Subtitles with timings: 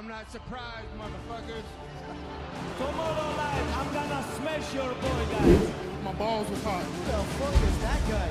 [0.00, 1.64] I'm not surprised, motherfuckers.
[2.78, 5.68] Tomorrow night, I'm gonna smash your boy, guys.
[6.04, 6.82] My balls was hot.
[6.82, 8.28] Who the fuck is that guy?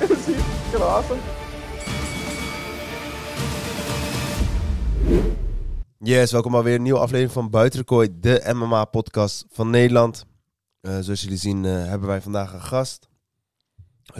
[0.14, 1.20] Is he fucking awesome?
[5.98, 10.26] Yes, welkom alweer een nieuwe aflevering van Buitenkooi, de MMA-podcast van Nederland.
[10.80, 13.08] Eh, zoals jullie zien eh, hebben wij vandaag een gast.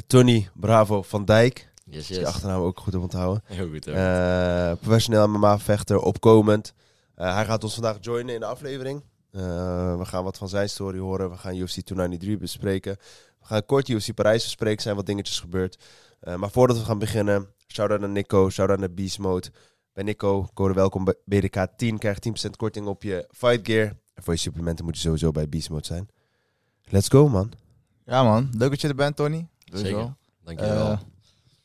[0.06, 1.72] Tony Bravo van Dijk.
[1.94, 2.26] Yes, die yes.
[2.26, 3.42] achternaam ook goed op onthouden.
[3.44, 3.86] Heel goed.
[3.86, 6.72] Eh, professioneel MMA-vechter, opkomend.
[7.14, 9.02] Eh, hij gaat ons vandaag joinen in de aflevering.
[9.30, 11.30] Eh, we gaan wat van zijn story horen.
[11.30, 12.96] We gaan UFC 293 bespreken.
[13.40, 14.76] We gaan kort UFC Parijs bespreken.
[14.76, 15.78] Er zijn wat dingetjes gebeurd.
[16.20, 18.50] Eh, maar voordat we gaan beginnen, shout-out naar Nico.
[18.50, 19.48] Shout-out naar Beast Mode.
[19.92, 21.98] Bij Nico, code welkom bij BDK 10.
[21.98, 23.86] Krijg 10% korting op je fight gear.
[24.14, 26.08] En voor je supplementen moet je sowieso bij Beast Mode zijn.
[26.84, 27.52] Let's go, man.
[28.04, 29.48] Ja man, leuk dat je er bent Tony.
[29.58, 29.96] Sowieso.
[29.96, 30.14] Zeker.
[30.44, 30.98] Dankjewel.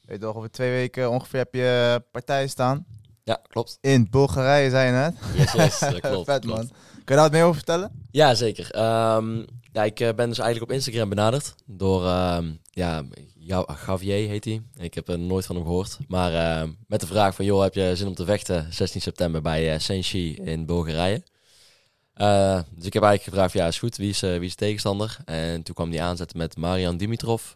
[0.09, 2.85] Eh, weet nog, over twee weken ongeveer heb je partijen staan.
[3.23, 3.77] ja, klopt.
[3.81, 5.15] In Bulgarije zei je net.
[5.35, 5.79] Yes, yes.
[5.91, 6.25] Dat klopt.
[6.25, 6.57] Vet klopt.
[6.57, 6.67] man.
[6.67, 7.91] Kun je daar wat meer over vertellen?
[8.11, 8.71] Ja, zeker.
[8.71, 9.37] Ehm,
[9.71, 14.45] ja, ik eh, ben dus eigenlijk op Instagram benaderd door, ehm, ja, jou, Javier heet
[14.45, 14.61] hij.
[14.77, 15.97] Ik heb er nooit van hem gehoord.
[16.07, 19.41] Maar ehm, met de vraag van, joh, heb je zin om te vechten 16 september
[19.41, 21.23] bij uh, Senshi in Bulgarije?
[22.13, 24.65] Eh, dus ik heb eigenlijk gevraagd, ja, is goed, wie is, eh, wie is de
[24.65, 25.17] tegenstander?
[25.25, 27.53] En toen kwam hij aanzetten met Marian Dimitrov.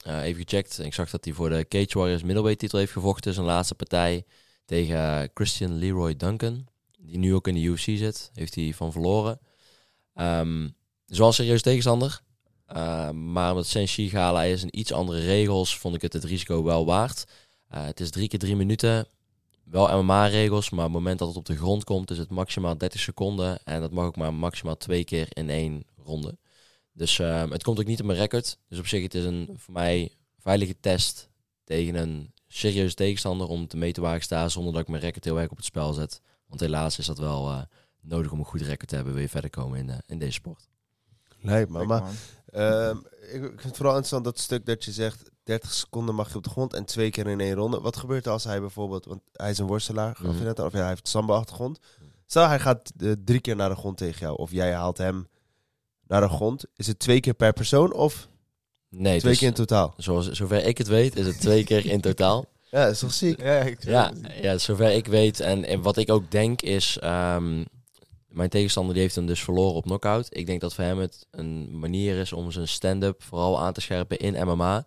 [0.00, 0.78] Eh, even gecheckt.
[0.78, 3.34] Ik zag dat hij voor de Cage Warriors middleweight titel heeft gevochten.
[3.34, 4.24] Zijn laatste partij
[4.64, 6.66] tegen Christian Leroy Duncan.
[6.98, 8.30] Die nu ook in de UFC zit.
[8.34, 9.40] Heeft hij van verloren.
[10.14, 10.68] Ehm
[11.10, 12.20] zoals serieus tegenstander.
[12.76, 16.62] Uh, maar omdat Senshi Gala is en iets andere regels, vond ik het het risico
[16.62, 17.24] wel waard.
[17.74, 19.06] Uh, het is drie keer drie minuten.
[19.64, 22.78] Wel MMA-regels, maar op het moment dat het op de grond komt, is het maximaal
[22.78, 23.64] 30 seconden.
[23.64, 26.38] En dat mag ook maar maximaal twee keer in één ronde.
[27.00, 28.58] Dus uh, het komt ook niet op mijn record.
[28.68, 31.28] Dus op zich het is een voor mij veilige test
[31.64, 35.24] tegen een serieuze tegenstander om te mee te wagen staan zonder dat ik mijn record
[35.24, 36.20] heel erg op het spel zet.
[36.46, 37.62] Want helaas is dat wel uh,
[38.00, 40.32] nodig om een goed record te hebben, wil je verder komen in, uh, in deze
[40.32, 40.68] sport.
[41.40, 41.86] Leuk man.
[41.86, 42.02] Maar,
[42.52, 46.30] uh, ik, ik vind het vooral interessant dat stuk dat je zegt 30 seconden mag
[46.30, 47.80] je op de grond en twee keer in één ronde.
[47.80, 50.78] Wat gebeurt er als hij bijvoorbeeld, want hij is een worstelaar, net al, of ja,
[50.78, 51.78] hij heeft samba achtergrond.
[52.26, 55.28] Stel hij gaat uh, drie keer naar de grond tegen jou of jij haalt hem
[56.10, 56.64] naar de grond.
[56.76, 58.28] Is het twee keer per persoon of
[58.88, 59.94] nee, twee keer in totaal?
[59.96, 62.44] Zoals, zover ik het weet is het twee keer in totaal.
[62.70, 63.42] Ja, dat is toch ziek?
[63.42, 66.98] Ja, ik ja, ja, zover ik weet en, en wat ik ook denk is...
[67.04, 67.64] Um,
[68.28, 70.36] mijn tegenstander die heeft hem dus verloren op knockout.
[70.36, 73.80] Ik denk dat voor hem het een manier is om zijn stand-up vooral aan te
[73.80, 74.86] scherpen in MMA.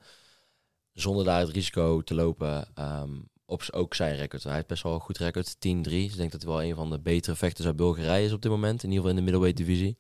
[0.93, 4.43] Zonder daar het risico te lopen um, op ook zijn record.
[4.43, 5.59] Hij heeft best wel een goed record, 10-3.
[5.59, 8.41] Dus ik denk dat hij wel een van de betere vechters uit Bulgarije is op
[8.41, 8.83] dit moment.
[8.83, 9.97] In ieder geval in de middleweight divisie.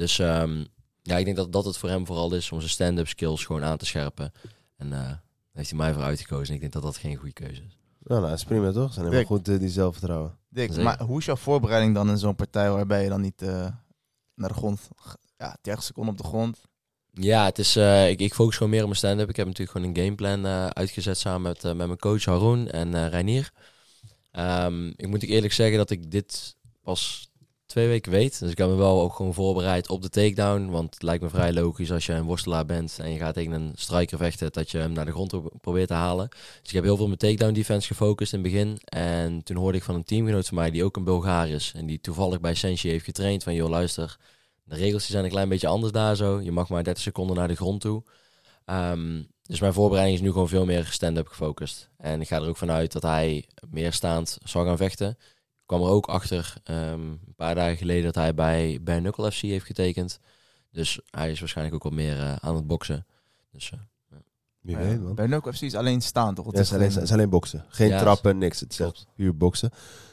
[0.00, 0.66] Dus um,
[1.02, 3.64] ja, ik denk dat dat het voor hem vooral is om zijn stand-up skills gewoon
[3.64, 4.32] aan te scherpen.
[4.76, 5.12] En uh,
[5.52, 6.48] heeft hij mij voor uitgekozen.
[6.48, 7.78] En ik denk dat dat geen goede keuze is.
[7.98, 8.92] Nou, nou is prima toch?
[8.92, 10.38] Zijn helemaal goed uh, die zelfvertrouwen.
[10.48, 13.48] Dick, maar hoe is jouw voorbereiding dan in zo'n partij waarbij je dan niet uh,
[14.34, 14.88] naar de grond,
[15.36, 16.60] ja, 30 seconden op de grond?
[17.10, 19.28] Ja, het is, uh, ik, ik focus gewoon meer op mijn stand-up.
[19.28, 22.94] Ik heb natuurlijk gewoon een gameplan uh, uitgezet samen met, met mijn coach Haroon en
[22.94, 23.50] uh, Reinier.
[24.32, 27.29] Um, ik moet ik eerlijk zeggen dat ik dit pas
[27.70, 28.38] twee weken weet.
[28.38, 30.70] Dus ik heb me wel ook gewoon voorbereid op de takedown.
[30.70, 33.52] Want het lijkt me vrij logisch als je een worstelaar bent en je gaat tegen
[33.52, 36.28] een striker vechten, dat je hem naar de grond probeert te halen.
[36.28, 38.78] Dus ik heb heel veel op mijn takedown defense gefocust in het begin.
[38.84, 41.72] En toen hoorde ik van een teamgenoot van mij, die ook een Bulgaar is.
[41.76, 44.16] En die toevallig bij Senshi heeft getraind van, joh luister,
[44.64, 46.40] de regels zijn een klein beetje anders daar zo.
[46.40, 48.02] Je mag maar 30 seconden naar de grond toe.
[48.66, 51.88] Um, dus mijn voorbereiding is nu gewoon veel meer stand-up gefocust.
[51.96, 55.16] En ik ga er ook vanuit dat hij meer staand zal gaan vechten
[55.70, 56.76] kwam er ook achter um,
[57.26, 60.18] een paar dagen geleden dat hij bij, bij Knuckle FC heeft getekend.
[60.70, 63.06] Dus hij is waarschijnlijk ook wat meer uh, aan het boksen.
[63.52, 64.16] Dus, uh, ja.
[64.60, 65.14] Wie weet, man.
[65.14, 66.46] Bij Knuckle FC is alleen staan, toch?
[66.46, 67.64] Het ja, is, alleen, het is alleen boksen.
[67.68, 68.60] Geen ja, trappen, niks.
[68.60, 69.70] Het is echt puur boksen.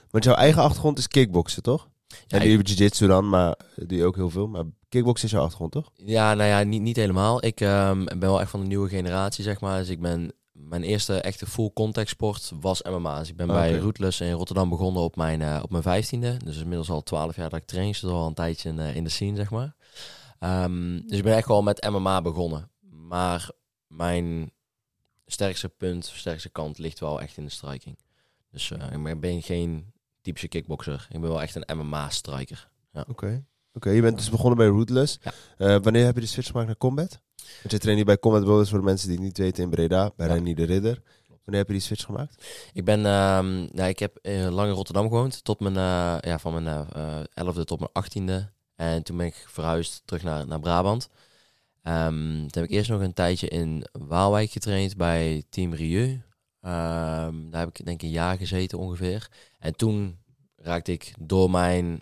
[0.10, 1.90] Want jouw eigen achtergrond is kickboksen, toch?
[2.08, 2.68] Ja, en die ik...
[2.68, 4.48] jiu-jitsu dan, maar die ook heel veel.
[4.48, 5.92] Maar kickboksen is jouw achtergrond, toch?
[5.96, 7.46] Ja, nou ja, niet, niet helemaal.
[7.46, 9.80] Ik um, ben wel echt van de nieuwe generatie, zeg maar.
[9.80, 13.20] Dus ik ben mijn eerste echte full contact sport was MMA.
[13.20, 13.70] Dus ik ben okay.
[13.70, 16.38] bij Rootless in Rotterdam begonnen op mijn, uh, op mijn vijftiende.
[16.44, 17.88] Dus inmiddels al twaalf jaar dat ik train.
[17.88, 19.76] Dus al een tijdje in, uh, in de scene, zeg maar.
[20.40, 22.70] Um, dus ik ben echt wel met MMA begonnen.
[22.90, 23.50] Maar
[23.88, 24.52] mijn
[25.26, 27.98] sterkste punt, sterkste kant ligt wel echt in de striking.
[28.52, 31.08] Dus uh, ik ben geen typische kickboxer.
[31.10, 32.70] Ik ben wel echt een MMA-striker.
[32.92, 33.02] Ja.
[33.02, 33.12] Oké.
[33.12, 33.34] Okay.
[33.34, 35.20] Oké, okay, je bent dus begonnen bij Rootless.
[35.58, 35.80] Ja.
[35.80, 37.20] Wanneer heb je de switch gemaakt naar combat?
[37.58, 39.70] Want je traint hier bij Combat Brothers voor de mensen die het niet weten in
[39.70, 40.34] Breda, bij ja.
[40.34, 41.02] Reinier de Ridder.
[41.28, 42.46] Wanneer heb je die switch gemaakt?
[42.74, 43.06] Ik ben, uh,
[43.72, 46.88] nou, ik heb lang in Rotterdam gewoond, tot mijn, uh, ja, van mijn
[47.34, 48.50] elfde tot mijn achttiende.
[48.76, 51.10] En toen ben ik verhuisd terug naar, naar Brabant.
[51.84, 56.22] Um, toen heb ik eerst nog een tijdje in Waalwijk getraind bij Team Rieu.
[56.62, 59.28] Ehm, daar heb ik denk ik een jaar gezeten ongeveer.
[59.60, 60.18] En toen
[60.56, 62.00] raakte ik door mijn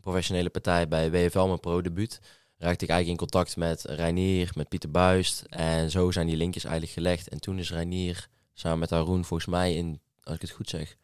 [0.00, 2.20] professionele partij bij WFL, mijn pro-debuut,
[2.58, 5.42] raakte ik eigenlijk in contact met Reinier, met Pieter Buist.
[5.48, 7.28] En zo zijn die linkjes eigenlijk gelegd.
[7.28, 10.96] En toen is Reinier samen met Haroon volgens mij in, als ik het goed zeg,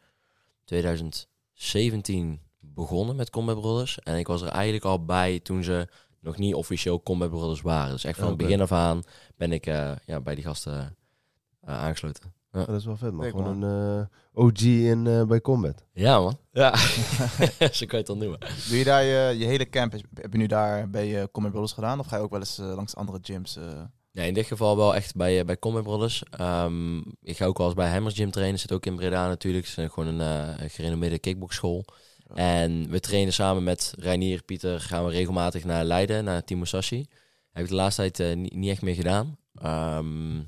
[0.65, 3.99] 2017 begonnen met Combat Brothers.
[3.99, 5.89] En ik was er eigenlijk al bij toen ze
[6.21, 7.93] nog niet officieel Combat Brothers waren.
[7.93, 9.03] Dus echt van het begin af aan
[9.37, 10.97] ben ik eh, ja, bij die gasten
[11.61, 12.34] eh, aangesloten.
[12.55, 13.31] Oh, dat is wel vet, man.
[13.31, 14.01] Gewoon een
[14.33, 15.85] eh, OG in, eh, bij Combat.
[15.93, 16.39] Ja, man.
[16.53, 16.77] Ja,
[17.73, 18.39] zo kan je het dan noemen.
[18.69, 21.73] Doe je daar je, je hele camp, heb je nu daar bij je Combat Brothers
[21.75, 21.99] gedaan?
[21.99, 23.57] Of ga je ook wel eens eh, langs andere gyms?
[23.57, 23.83] eh?
[24.13, 26.23] Nee, in dit geval wel echt bij, eh, bij Combat Brothers.
[26.31, 28.59] Ehm, ik ga ook wel eens bij Hammers Gym trainen.
[28.61, 29.67] Zit ook in Breda natuurlijk.
[29.67, 31.85] Het is gewoon een eh, gerenommeerde kickboxschool.
[32.29, 32.35] Ja.
[32.35, 37.07] En we trainen samen met Reinier, Pieter, gaan we regelmatig naar Leiden, naar Team Musashi.
[37.53, 39.37] Heb ik de laatste tijd eh, niet, niet echt meer gedaan.
[39.55, 40.41] Ehm,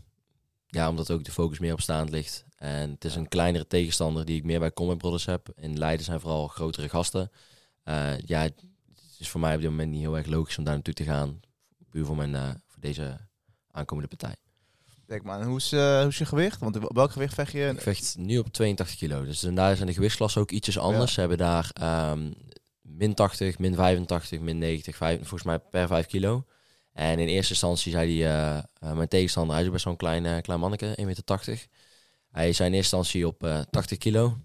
[0.66, 2.44] ja, omdat ook de focus meer op staand ligt.
[2.56, 5.48] En het is een kleinere tegenstander die ik meer bij Combat Brothers heb.
[5.56, 7.30] In Leiden zijn vooral grotere gasten.
[7.82, 8.54] Eh, ja, het
[9.18, 11.40] is voor mij op dit moment niet heel erg logisch om daar naartoe te gaan.
[11.90, 13.18] Puur voor, mijn, eh, voor deze
[13.70, 14.36] aankomende partij.
[15.06, 16.60] Kijk man, hoe is, eh, hoe is je gewicht?
[16.60, 17.68] Want op welk gewicht vecht je?
[17.74, 19.24] Ik vecht nu op 82 kilo.
[19.24, 21.12] Dus daar zijn de gewichtsklassen ook ietsjes anders.
[21.12, 22.32] Ze hebben daar ehm,
[22.80, 26.44] min 80, min 85, min 90, vijf- volgens mij per 5 kilo.
[26.96, 30.26] En in eerste instantie zei hij, eh, eh, mijn tegenstander, hij is best een klein,
[30.26, 31.66] eh, klein manneke, 1,80 meter.
[32.30, 34.36] Hij zei in eerste instantie op eh 80 kilo.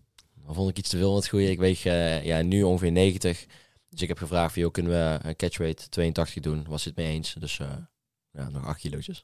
[0.46, 1.50] Dat vond ik iets te veel wat goeie.
[1.50, 1.84] Ik weeg
[2.24, 3.46] ja, nu ongeveer 90.
[3.90, 6.66] Dus ik heb gevraagd, van, joh, kunnen we een catchweight 82 doen?
[6.68, 7.34] Was het mee eens.
[7.40, 7.58] Dus
[8.32, 9.24] ja, nog 8 kilootjes.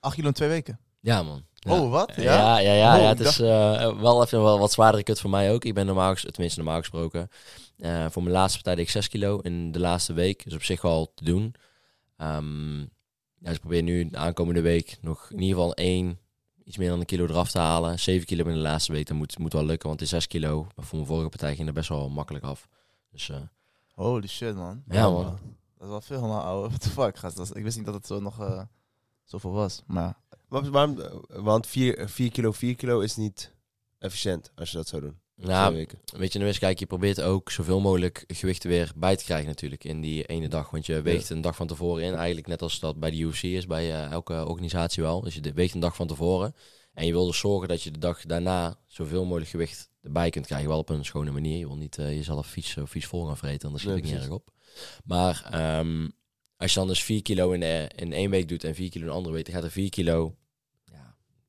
[0.00, 0.78] 8 kilo in twee weken.
[1.00, 1.44] Ja, man.
[1.54, 1.80] Ja.
[1.80, 2.12] Oh, wat?
[2.16, 2.22] Ja?
[2.22, 2.94] Ja, ja, ja.
[2.96, 5.64] Oh, ja het is wel even wel wat zwaardere kut voor mij ook.
[5.64, 7.28] Ik ben normaal, tenminste normaal gesproken,
[8.10, 10.44] voor mijn laatste partij deed ik 6 kilo in de laatste week.
[10.44, 11.54] Dus op zich wel te doen.
[12.16, 12.86] Ehm, ja,
[13.38, 16.18] dus ik probeer nu de aankomende week nog in ieder geval één,
[16.64, 17.98] iets meer dan een kilo eraf te halen.
[17.98, 20.66] 7 kilo in de laatste week, dat moet, moet wel lukken, want die 6 kilo
[20.76, 22.68] voor mijn vorige partij ging er best wel makkelijk af.
[23.10, 23.40] Dus eh,
[23.92, 24.82] Holy shit man.
[24.88, 25.22] ja, man.
[25.24, 26.68] Dat is wel veel man, ouwe.
[26.68, 27.36] What the fuck, gast.
[27.36, 28.62] Dat is- ik wist niet dat het zo nog eh,
[29.24, 29.82] zoveel was.
[29.86, 30.16] Maar
[30.48, 33.52] Waar- Waarom, want 4 kilo, 4 kilo is niet
[33.98, 35.18] efficiënt als je dat zou doen.
[35.36, 35.98] Nou, weken.
[36.16, 39.84] Weet je, eens, kijk, je probeert ook zoveel mogelijk gewicht weer bij te krijgen natuurlijk
[39.84, 40.70] in die ene dag.
[40.70, 43.42] Want je weegt een dag van tevoren in, eigenlijk net als dat bij de UFC
[43.42, 45.20] is, bij eh, elke organisatie wel.
[45.20, 46.54] Dus je de- weegt een dag van tevoren.
[46.94, 50.46] En je wil dus zorgen dat je de dag daarna zoveel mogelijk gewicht erbij kunt
[50.46, 50.68] krijgen.
[50.68, 51.58] Wel op een schone manier.
[51.58, 54.12] Je wil niet eh, jezelf vies, eh, vies vol gaan vreten, anders schiet ik niet
[54.22, 54.50] erg op.
[55.04, 56.08] Maar ehm,
[56.56, 59.04] als je dan dus 4 kilo in, eh, in één week doet en 4 kilo
[59.04, 60.34] in een andere week, dan gaat er 4 kilo...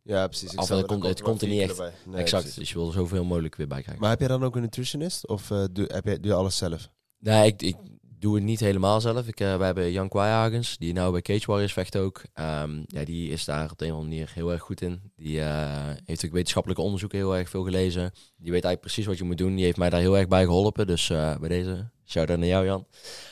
[0.07, 0.53] Ja, precies.
[0.53, 1.91] Ik toe komt- het komt er niet bij.
[2.05, 2.41] Nee, exact.
[2.43, 2.59] precies.
[2.59, 4.01] Dus je wil er zoveel mogelijk weer bij krijgen.
[4.01, 5.27] Maar heb je dan ook een nutritionist?
[5.27, 6.89] Of eh, doe, heb je, doe je alles zelf?
[7.19, 7.75] Nee, ik, ik
[8.19, 9.27] doe het niet helemaal zelf.
[9.27, 12.21] Ik, eh, wij hebben Jan Kwijhagens, die nou bij Cage Warriors vecht ook.
[12.33, 15.01] Ehm, ja, die is daar op de een of andere manier heel erg goed in.
[15.15, 18.11] Die eh, heeft ook wetenschappelijke onderzoeken heel erg veel gelezen.
[18.13, 19.55] Die weet eigenlijk precies wat je moet doen.
[19.55, 20.87] Die heeft mij daar heel erg bij geholpen.
[20.87, 22.87] Dus bij deze, shout-out naar jou Jan.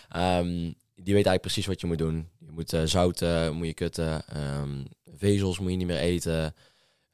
[0.09, 2.27] Ehm, die weet eigenlijk precies wat je moet doen.
[2.39, 4.27] Je moet zout eh, moet je kutten.
[4.27, 4.83] ehm,
[5.23, 6.55] vezels moet je niet meer eten.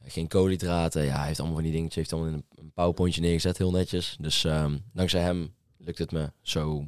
[0.03, 1.03] Geen koolhydraten.
[1.03, 1.95] Ja, hij heeft allemaal van die dingetjes.
[1.95, 3.57] Heeft allemaal in een, powerpointje neergezet.
[3.57, 4.17] Heel netjes.
[4.19, 6.85] Dus ehm, dankzij hem lukt het me zo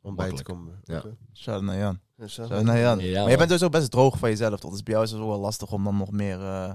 [0.00, 0.80] Om bij te komen.
[0.84, 1.02] Ja.
[1.34, 2.00] Shout-out naar Jan.
[2.64, 2.98] Naar Jan.
[2.98, 4.70] Ja, maar je bent dus ook best droog van jezelf, toch?
[4.70, 6.40] Dus bij jou is het ook wel lastig om dan nog meer...
[6.40, 6.72] eh,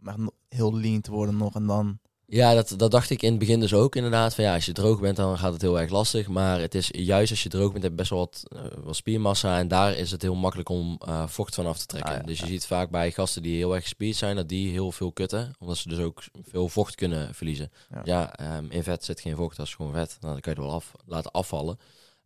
[0.00, 1.98] om echt no- heel lean te worden nog en dan...
[2.30, 4.34] Ja, dat, dat dacht ik in het begin dus ook inderdaad.
[4.34, 6.28] Van ja, als je droog bent, dan gaat het heel erg lastig.
[6.28, 8.96] Maar het is juist als je droog bent, heb je best wel wat, eh, wat
[8.96, 9.58] spiermassa.
[9.58, 12.12] En daar is het heel makkelijk om eh, vocht van af te trekken.
[12.12, 12.50] Ah, ja, dus je ja.
[12.50, 15.52] ziet vaak bij gasten die heel erg gespierd zijn, dat die heel veel kutten.
[15.58, 17.70] Omdat ze dus ook veel vocht kunnen verliezen.
[17.90, 18.00] Ja.
[18.04, 20.16] Ja, ehm, in vet zit geen vocht, dat is gewoon vet.
[20.20, 21.78] Nou, dan kan je het wel af, laten afvallen.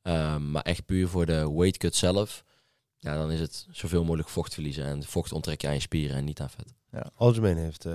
[0.02, 2.44] Ehm, maar echt puur voor de weight cut zelf,
[3.04, 4.84] ja, dan is het zoveel mogelijk vocht verliezen.
[4.84, 6.72] En vocht onttrek je aan je spieren en niet aan vet.
[7.16, 7.94] Algemeen heeft, eh,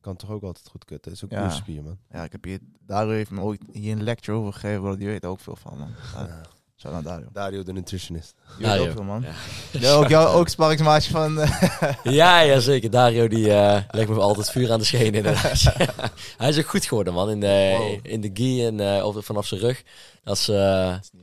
[0.00, 1.12] kan toch ook altijd goed kutten.
[1.12, 1.44] is ook Ja.
[1.44, 1.98] een spier, man.
[2.12, 2.58] Ja, ik heb hier...
[2.86, 4.96] Dario heeft me ooit hier een lecture over gegeven, bro.
[4.96, 5.88] Die weet ook veel van, man.
[6.14, 6.40] Ja, Ja.
[6.76, 7.28] shout-out naar Dario.
[7.32, 8.34] Dario, de nutritionist.
[8.36, 8.84] Die weet Dario.
[8.86, 9.22] ook veel, man.
[9.22, 9.32] Ja.
[9.80, 11.40] Ja, ook jou, ook sparringsmaatje van...
[11.40, 12.90] eh, Ja, ja, zeker.
[12.90, 15.62] Dario die eh, legt me altijd vuur aan de schenen inderdaad.
[16.38, 17.30] Hij is ook goed geworden, man.
[17.30, 17.98] In de, Wow.
[18.12, 19.82] in de gi en eh, over- vanaf zijn rug.
[20.22, 20.54] Dat is, eh,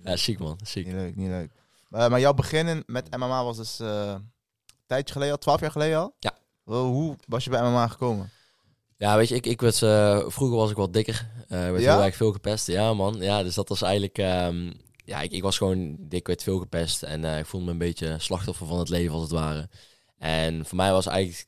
[0.04, 0.60] ja, ziek, man.
[0.64, 0.86] Ziek.
[0.86, 1.52] Niet leuk, niet leuk.
[1.90, 4.32] Maar, maar jouw begin met MMA was dus eh, een
[4.86, 6.16] tijdje geleden al, twaalf jaar geleden al?
[6.20, 6.38] Ja.
[6.64, 8.30] Hoe was je bij MMA gekomen?
[8.98, 11.30] Ja, weet je, ik, ik werd, eh, vroeger was ik wat dikker.
[11.48, 11.96] Eh werd Ja?
[11.96, 12.68] heel erg veel gepest.
[12.68, 13.16] Ja, man.
[13.20, 14.18] Ja, dus dat was eigenlijk...
[14.18, 14.72] ehm,
[15.06, 17.04] ja, ik, ik was gewoon dik, werd veel gepest.
[17.04, 19.70] En eh, ik voelde me een beetje slachtoffer van het leven, als het ware.
[20.18, 21.48] En voor mij was eigenlijk...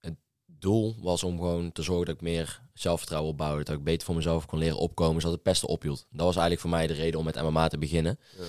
[0.00, 0.16] Het
[0.46, 3.64] doel was om gewoon te zorgen dat ik meer zelfvertrouwen opbouwde.
[3.64, 6.06] Dat ik beter voor mezelf kon leren opkomen, zodat het pesten ophield.
[6.10, 8.18] Dat was eigenlijk voor mij de reden om met MMA te beginnen.
[8.38, 8.44] Ja.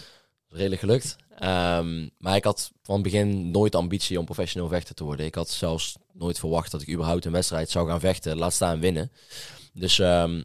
[0.50, 1.15] Redelijk gelukt.
[1.38, 5.25] Ehm, maar ik had van begin nooit ambitie om professioneel vechter te worden.
[5.25, 8.79] Ik had zelfs nooit verwacht dat ik überhaupt een wedstrijd zou gaan vechten, laat staan
[8.79, 9.12] winnen.
[9.74, 10.44] Dus ehm,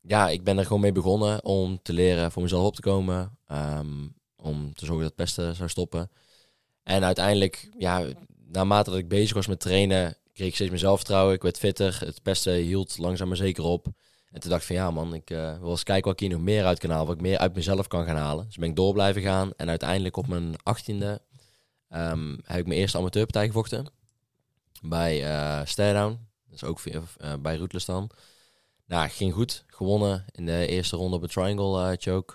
[0.00, 3.36] ja, ik ben er gewoon mee begonnen om te leren voor mezelf op te komen.
[3.46, 6.10] ehm, om te zorgen dat beste zou stoppen.
[6.82, 8.04] En uiteindelijk, ja,
[8.46, 11.34] naarmate dat ik bezig was met trainen, kreeg ik steeds meer zelfvertrouwen.
[11.34, 12.00] Ik werd fitter.
[12.00, 13.86] Het beste hield langzaam maar zeker op.
[14.30, 16.36] En toen dacht ik van ja man, ik eh, wil eens kijken wat ik hier
[16.36, 17.06] nog meer uit kan halen.
[17.06, 18.46] Wat ik meer uit mezelf kan gaan halen.
[18.46, 19.52] Dus ben ik door blijven gaan.
[19.56, 21.22] En uiteindelijk op mijn achttiende
[21.88, 23.86] ehm heb ik mijn eerste amateurpartij gevochten.
[24.82, 26.26] Bij eh Stairdown.
[26.50, 27.02] Is ook eh,
[27.40, 28.10] bij Rootless dan.
[28.86, 29.64] Nou, ging goed.
[29.66, 32.34] Gewonnen in de eerste ronde op een triangle choke.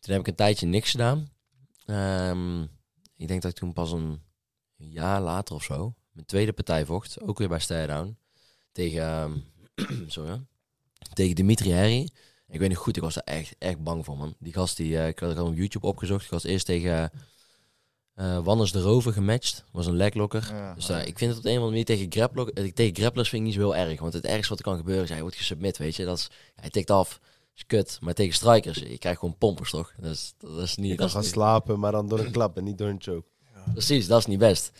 [0.00, 1.30] Toen heb ik een tijdje niks gedaan.
[1.86, 2.62] Ehm,
[3.16, 4.22] ik denk dat ik toen pas een
[4.76, 7.20] jaar later of zo mijn tweede partij vocht.
[7.20, 8.18] Ook weer bij Stairdown.
[8.72, 9.38] Tegen, ehm,
[10.06, 10.40] sorry.
[11.12, 12.08] Tegen Dimitri Herry.
[12.48, 14.34] Ik weet niet goed, ik was er echt, echt bang voor, man.
[14.38, 16.24] Die gast, die, eh, ik had al op YouTube opgezocht.
[16.24, 17.10] Ik was eerst tegen
[18.14, 19.64] eh Wannes de Rover gematcht.
[19.72, 20.48] was een leglocker.
[20.50, 20.74] Ja.
[20.74, 22.94] Dus eh, ik vind het op de een of andere manier tegen, grappler, eh, tegen
[22.96, 24.00] grapplers vind ik niet zo heel erg.
[24.00, 26.04] Want het ergste wat er kan gebeuren is, hij wordt gesubmit, weet je.
[26.04, 27.20] Dat is, hij tikt af,
[27.56, 27.98] is kut.
[28.00, 29.92] Maar tegen strikers, je krijgt gewoon pompers, toch?
[30.00, 30.90] Dat is, dat is niet...
[30.90, 33.26] Je kan gaan niet- slapen, maar dan door een klap en niet door een choke.
[33.72, 34.72] Precies, dat is niet best.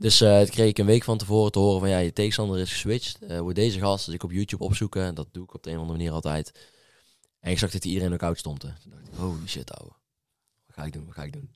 [0.00, 2.72] Dus toen kreeg ik een week van tevoren te horen van ja, je tegenstander is
[2.72, 3.22] geswitcht.
[3.22, 5.14] Eh wordt deze gast, dus ik op YouTube opzoeken.
[5.14, 6.52] Dat doe ik op de een of andere manier altijd.
[7.40, 8.60] En ik zag dat iedereen ook out stond.
[8.60, 9.92] Toen dacht ik, holy shit ouwe.
[10.66, 11.50] Wat ga ik doen, wat ga ik doen?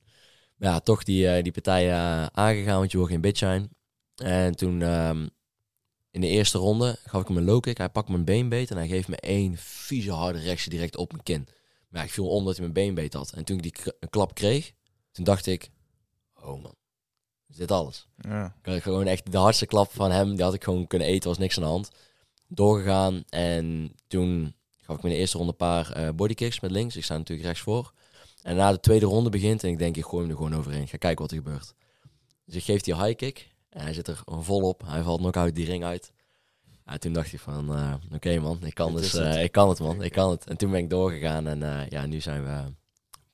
[0.56, 1.92] Maar ja, toch die, eh, die partij
[2.32, 3.68] aangegaan, want je wil geen bitch zijn.
[4.14, 5.26] En toen ehm,
[6.10, 7.78] in de eerste ronde gaf ik hem een low kick.
[7.78, 11.12] Hij pakt mijn been beet en hij geeft me één vieze harde rechtse direct op
[11.12, 11.48] mijn kin.
[11.88, 13.32] Maar ik viel om dat hij mijn been beet had.
[13.32, 14.72] En toen ik die een klap kreeg,
[15.12, 15.70] toen dacht ik,
[16.34, 16.74] oh man,
[17.48, 18.08] is dit alles?
[18.16, 18.56] Ja.
[18.62, 21.28] Ik had gewoon echt de hardste klap van hem, die had ik gewoon kunnen eten,
[21.28, 21.90] was niks aan de hand.
[22.48, 26.70] Doorgegaan en toen gaf ik me in de eerste ronde een paar eh bodykicks met
[26.70, 26.96] links.
[26.96, 27.92] Ik sta natuurlijk rechts voor.
[28.42, 30.88] En na de tweede ronde begint en ik denk, ik gooi hem er gewoon overheen.
[30.88, 31.74] Ga kijken wat er gebeurt.
[32.44, 34.82] Dus ik geef die high kick en hij zit er vol op.
[34.86, 36.12] Hij valt nog uit die ring uit.
[36.86, 39.80] Ja, toen dacht ik van, eh, oké man, ik kan, dus, eh, ik kan het
[39.80, 40.46] man, ik kan het.
[40.46, 42.72] En toen ben ik doorgegaan en eh, ja, nu zijn we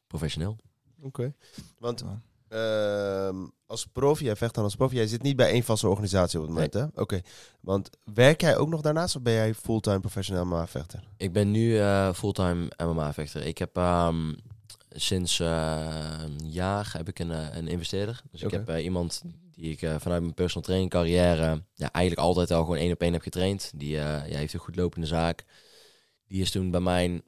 [0.07, 0.57] professioneel.
[1.03, 1.35] Oké.
[1.79, 2.05] Want
[2.51, 6.39] Ehm, als prof, jij vecht dan als prof, jij zit niet bij één vaste organisatie
[6.39, 6.85] op het moment, hè?
[6.95, 7.21] Oké.
[7.61, 11.05] Want werk jij ook nog daarnaast of ben jij fulltime professioneel MMA-vechter?
[11.17, 13.47] Ik ben nu eh, fulltime MMA-vechter.
[13.47, 14.33] Ik heb ehm,
[14.89, 18.23] sinds eh, een jaar heb ik een, eh, een investeerder.
[18.31, 22.63] Dus ik heb iemand die ik vanuit mijn personal training carrière ja, eigenlijk altijd al
[22.63, 23.73] gewoon één op één heb getraind.
[23.75, 25.45] Die ja, heeft een goed lopende zaak.
[26.27, 27.23] Die is toen bij mijn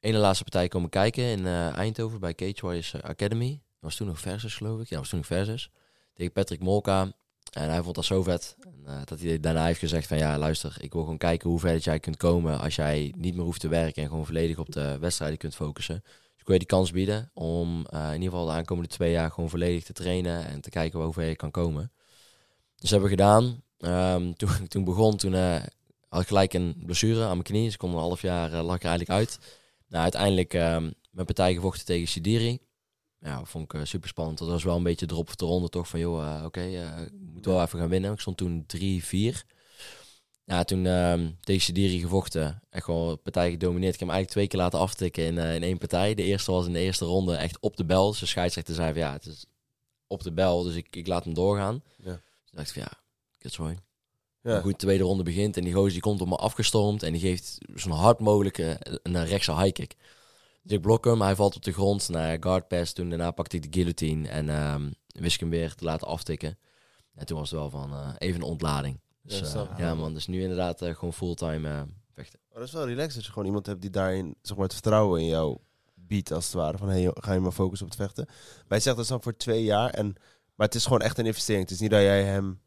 [0.00, 3.63] ene laatste partij komen kijken in Eindhoven bij Cage Warriors Academy.
[3.84, 4.88] Was toen nog versus, geloof ik.
[4.88, 5.70] Ja, was toen nog versus.
[6.14, 7.12] Tegen Patrick Molka.
[7.52, 8.56] En hij vond dat zo vet.
[8.60, 11.60] En, eh, dat hij daarna heeft gezegd van ja, luister, ik wil gewoon kijken hoe
[11.60, 14.58] ver dat jij kunt komen als jij niet meer hoeft te werken en gewoon volledig
[14.58, 16.00] op de wedstrijden kunt focussen.
[16.04, 19.10] Dus ik wil je die kans bieden om eh, in ieder geval de aankomende twee
[19.10, 21.92] jaar gewoon volledig te trainen en te kijken hoe ver je kan komen.
[22.76, 23.62] Dus hebben we gedaan.
[23.78, 25.62] Ehm, toen ik toen begon, toen eh,
[26.08, 27.64] had ik gelijk een blessure aan mijn knie.
[27.64, 29.38] Dus ik kon een half jaar uh, er eigenlijk uit.
[29.88, 32.58] Nou, uiteindelijk ehm, mijn partij gevochten tegen Sidiri.
[33.24, 34.38] Ja, vond ik super spannend.
[34.38, 37.02] Dat was wel een beetje drop of de ronde toch van, joh, uh, oké, okay,
[37.04, 38.12] ik moet wel even gaan winnen.
[38.12, 39.44] Ik stond toen 3-4.
[40.44, 42.62] Ja, toen ehm, tegen Sidiri gevochten.
[42.70, 43.94] Echt gewoon partij gedomineerd.
[43.94, 46.14] Ik heb hem eigenlijk twee keer laten aftikken in, in één partij.
[46.14, 48.10] De eerste was in de eerste ronde echt op de bel.
[48.10, 49.46] Dus de scheidsrechter zei van, ja, het is
[50.06, 50.62] op de bel.
[50.62, 51.82] Dus ik, ik laat hem doorgaan.
[51.96, 52.20] Ja.
[52.42, 52.98] Dus dacht ik van, ja,
[53.38, 53.78] kutzooi.
[54.40, 54.50] Ja.
[54.50, 57.02] Maar goed, de tweede ronde begint en die gozer die komt op me afgestormd.
[57.02, 59.94] En die geeft zo'n hard mogelijke een rechtse high kick.
[60.64, 62.08] Dus ik blok hem, hij valt op de grond.
[62.08, 65.74] naar guard pass, toen daarna pakte ik de guillotine en um, wist ik hem weer
[65.74, 66.58] te laten aftikken.
[67.14, 69.00] En toen was het wel van uh, even een ontlading.
[69.22, 71.82] Dus, Ja, uh, ja man, dus nu inderdaad uh, gewoon fulltime uh,
[72.14, 72.38] vechten.
[72.48, 74.74] Maar dat is wel relaxed dat je gewoon iemand hebt die daarin, zeg maar, het
[74.74, 75.58] vertrouwen in jou
[75.94, 76.78] biedt, als het ware.
[76.78, 78.26] Van, hey, ga je maar focussen op het vechten.
[78.68, 80.14] Wij zeggen dat is dan voor twee jaar, en,
[80.54, 81.62] maar het is gewoon echt een investering.
[81.62, 82.60] Het is niet dat jij hem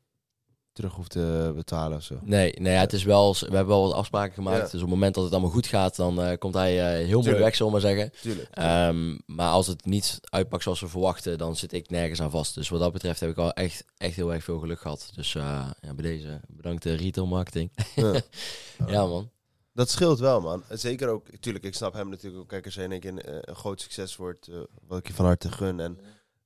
[0.77, 2.19] terug hoeft te betalen of zo.
[2.21, 4.57] Nee, nee ja, het is wel, we hebben wel wat afspraken gemaakt.
[4.57, 4.63] Ja.
[4.63, 7.19] Dus op het moment dat het allemaal goed gaat, dan uh, komt hij uh, heel
[7.19, 8.11] moeilijk weg, zullen we maar zeggen.
[8.21, 8.49] Tuurlijk.
[8.59, 12.55] Um, maar als het niet uitpakt zoals we verwachten, dan zit ik nergens aan vast.
[12.55, 15.11] Dus wat dat betreft heb ik al echt, echt heel erg veel geluk gehad.
[15.15, 17.71] Dus uh, ja, bij deze bedankt de retail marketing.
[17.95, 18.87] Ja.
[18.87, 19.29] ja man.
[19.73, 20.63] Dat scheelt wel, man.
[20.69, 22.49] Zeker ook, tuurlijk, ik snap hem natuurlijk ook.
[22.49, 23.13] Kijk, als je in één keer
[23.49, 24.49] een, groot succes wordt,
[24.87, 25.99] wat ik je van harte gun, en,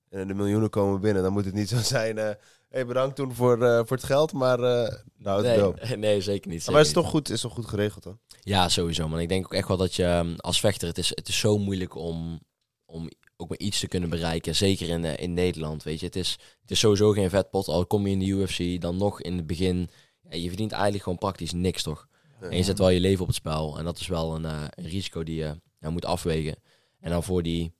[0.09, 2.37] en de miljoenen komen binnen, dan moet het niet zo zijn.
[2.71, 6.49] Hey, bedankt toen voor, uh, voor het geld, maar uh, nou, het nee, nee, zeker
[6.49, 6.57] niet.
[6.57, 8.19] Zeker maar het is toch goed, is toch goed geregeld dan?
[8.41, 9.07] Ja, sowieso.
[9.07, 9.19] Man.
[9.19, 11.57] Ik denk ook echt wel dat je um, als vechter, het is, het is zo
[11.57, 12.39] moeilijk om,
[12.85, 14.55] om ook maar iets te kunnen bereiken.
[14.55, 16.05] Zeker in, uh, in Nederland, weet je.
[16.05, 17.67] Het is, het is sowieso geen vetpot.
[17.67, 19.89] Al kom je in de UFC, dan nog in het begin.
[20.29, 22.07] Ja, je verdient eigenlijk gewoon praktisch niks, toch?
[22.39, 23.77] En je zet wel je leven op het spel.
[23.77, 25.55] En dat is wel een, uh, een risico die je
[25.89, 26.55] moet afwegen.
[26.99, 27.73] En dan voor die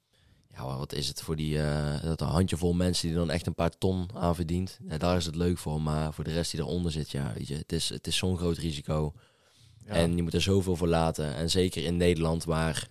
[0.53, 3.55] ja, wat is het voor die eh, dat een handjevol mensen die dan echt een
[3.55, 4.79] paar ton aan verdient.
[4.88, 5.81] Ja, daar is het leuk voor.
[5.81, 8.38] Maar voor de rest die eronder zit, ja, weet je, het is, het is zo'n
[8.38, 9.13] groot risico.
[9.86, 9.93] Ja.
[9.93, 11.36] En je moet er zoveel voor laten.
[11.36, 12.88] En zeker in Nederland, waar,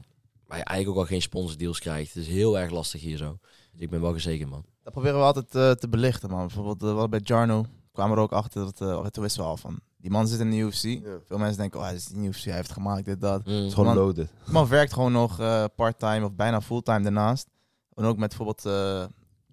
[0.47, 2.15] waar je eigenlijk ook al geen sponsordeals krijgt.
[2.15, 3.39] Het is heel erg lastig hier zo.
[3.73, 4.65] Dus ik ben wel gezekerd, man.
[4.83, 6.47] Dat proberen we altijd eh, te belichten, man.
[6.47, 8.81] Bijvoorbeeld uh, bij Jarno kwamen we er ook achter dat...
[8.81, 9.81] eh toen wisten we al van...
[10.01, 10.83] Die man zit in de UFC.
[11.27, 13.47] Veel mensen denken, oh, hij is in de UFC, hij heeft gemaakt, dit, dat.
[13.47, 13.53] Mm.
[13.55, 14.29] Het is gewoon Man- loaded.
[14.45, 17.47] Die man werkt gewoon nog eh part-time of bijna fulltime daarnaast.
[17.95, 19.05] En ook met bijvoorbeeld eh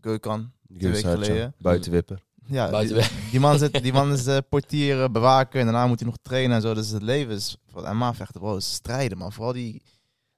[0.01, 0.51] Gökhan.
[0.77, 1.53] Twee weken geleden.
[1.59, 2.25] Buitenwipper.
[2.45, 3.01] Ja, die,
[3.31, 6.17] die man, zit, die man is eh, portier, eh, bewaker en daarna moet hij nog
[6.21, 6.73] trainen en zo.
[6.73, 9.31] Dus het leven is voor MMA vechten, bro, is strijden, man.
[9.31, 9.81] Vooral die...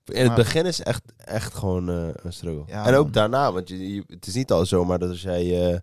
[0.05, 2.63] In het Maar- begin is echt, echt gewoon eh, een struggle.
[2.67, 3.11] Ja, en ook man.
[3.11, 5.73] daarna, want je, je- het is niet al zomaar dat als jij eh,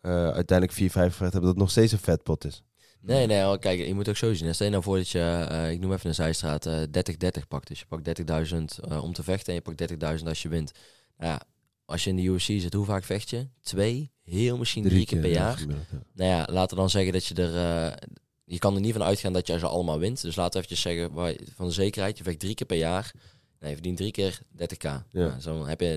[0.00, 2.62] eh, uiteindelijk 4, 5 gevechten hebt, dat het nog steeds een vetpot is.
[3.02, 4.54] Nee, nee, hoor, kijk, je moet ook zo zien.
[4.54, 7.68] Stel je nou voor dat je, eh, ik noem even een zijstraat, eh 30-30 pakt.
[7.68, 9.78] Dus je pakt 30.000 eh, om te vechten en je pakt
[10.20, 10.72] 30.000 als je wint.
[11.16, 11.42] Nou ja,
[11.84, 13.48] als je in de UFC zit, hoe vaak vecht je?
[13.62, 15.56] Twee, heel misschien drie, keer per ja, jaar.
[15.56, 16.02] gemiddeld, ja.
[16.14, 17.56] Nou ja, laten we dan zeggen dat je er...
[17.56, 17.96] eh,
[18.44, 20.22] je kan er niet van uitgaan dat jij ze allemaal wint.
[20.22, 23.12] Dus laten we eventjes zeggen, van de zekerheid, je vecht drie keer per jaar.
[23.60, 25.02] Nee, je verdient drie keer 30k.
[25.10, 25.28] Ja.
[25.28, 25.96] dus dan heb je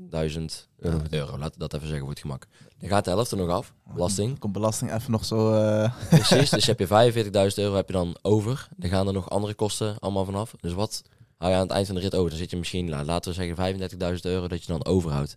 [0.00, 1.00] 90.000 Euro.
[1.10, 1.38] euro.
[1.38, 2.46] Laten we dat even zeggen voor het gemak.
[2.78, 4.38] Dan gaat de helft er nog af, belasting.
[4.38, 5.52] Komt belasting even nog zo...
[5.52, 7.12] eh, Precies, dus heb je
[7.50, 8.68] 45.000 euro heb je dan over.
[8.76, 10.54] Dan gaan er nog andere kosten allemaal vanaf.
[10.60, 11.02] Dus wat
[11.36, 12.30] hou je aan het eind van de rit over?
[12.30, 15.36] Dan zit je misschien, nou, laten we zeggen 35.000 euro dat je dan overhoudt.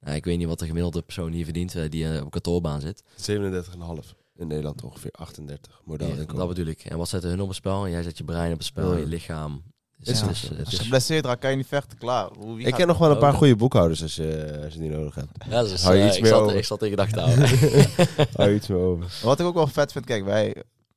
[0.00, 2.80] Nou, ik weet niet wat de gemiddelde persoon hier verdient eh, die eh, op kantoorbaan
[2.80, 3.02] zit.
[3.32, 4.08] 37,5.
[4.36, 5.80] In Nederland ongeveer 38.
[5.84, 6.84] Modaal Ja, dat bedoel ik.
[6.84, 7.88] En wat zetten hun op het spel?
[7.88, 8.98] Jij zet je brein op het spel, Ja.
[8.98, 9.62] je lichaam.
[10.02, 12.28] Is het ook is, het als je geblesseerd raakt, kan je niet vechten, klaar.
[12.38, 13.38] Hoe, wie Ik ken nog wel een paar Oh.
[13.38, 15.30] goede boekhouders als je, als je die nodig hebt.
[15.48, 16.56] ja, dus, Hou je eh, iets ik, meer zat, over?
[16.56, 17.48] ik zat in gedachten te houden.
[18.36, 19.18] Hou je iets meer over.
[19.22, 20.52] Wat ik ook wel vet vind, kijk, wij,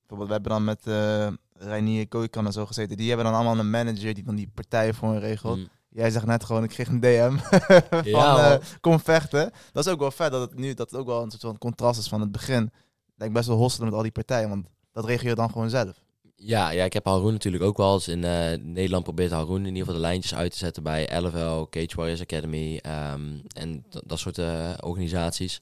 [0.08, 2.98] bijvoorbeeld, wij hebben dan met eh Reinier Koikan en zo gezeten.
[2.98, 5.58] Die hebben dan allemaal een manager die dan die partijen voor hen regelt.
[5.58, 5.68] Mm.
[5.90, 7.38] Jij zegt net gewoon, ik kreeg een DM
[7.90, 9.52] van Ja, eh, kom vechten.
[9.72, 11.58] Dat is ook wel vet dat het nu dat het ook wel een soort van
[11.58, 12.72] contrast is van het begin.
[13.16, 16.04] Lijkt best wel hosselen met al die partijen, want dat regel je dan gewoon zelf.
[16.38, 19.66] Ja, ja, ik heb Haroon natuurlijk ook wel eens in eh, Nederland probeert Haroon in
[19.66, 24.20] ieder geval de lijntjes uit te zetten bij LFL, Cage Warriors Academy ehm, en dat,
[24.20, 25.62] soort eh, organisaties.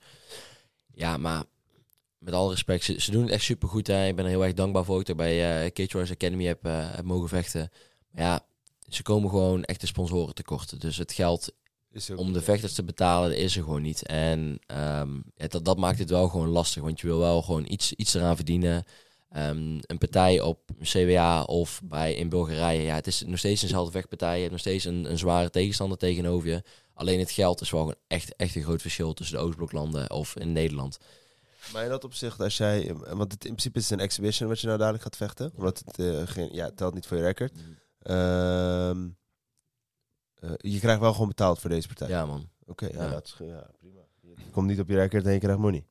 [0.94, 1.44] Ja, maar
[2.18, 3.88] met alle respect, ze, ze doen het echt supergoed.
[3.88, 4.08] Hè.
[4.08, 6.64] Ik ben er heel erg dankbaar voor dat ik bij eh, Cage Warriors Academy heb,
[6.64, 7.72] heb mogen vechten.
[8.12, 8.46] Maar ja,
[8.90, 10.82] ze komen gewoon echt de sponsoren tekort.
[10.82, 11.54] Dus het geld
[12.16, 14.06] om de vechters te betalen is er gewoon niet.
[14.06, 16.84] En ehm, ja, dat, dat maakt het wel gewoon lastig.
[16.84, 18.86] Want je wil wel gewoon iets, iets eraan verdienen.
[19.34, 22.82] Ehm, een partij op CWA of bij in Bulgarije.
[22.82, 24.34] Ja, het is nog steeds eenzelfde vechtpartij.
[24.34, 26.64] Je hebt nog steeds een, een zware tegenstander tegenover je.
[26.94, 30.36] Alleen het geld is wel gewoon echt, echt een groot verschil tussen de Oostbloklanden of
[30.36, 30.98] in Nederland.
[31.74, 32.94] Maar in dat opzicht, als jij...
[32.96, 35.52] Want het, in principe is het een exhibition wat je nou dadelijk gaat vechten.
[35.56, 37.54] Omdat het, eh, geen, ja, het telt niet voor je record.
[38.00, 39.08] Ehm,
[40.36, 42.08] eh, je krijgt wel gewoon betaald voor deze partij.
[42.08, 42.50] Ja, man.
[42.66, 43.10] Oké, ja, Ja.
[43.10, 44.00] dat is ja, prima.
[44.22, 45.86] Je komt niet op je record en je krijgt money.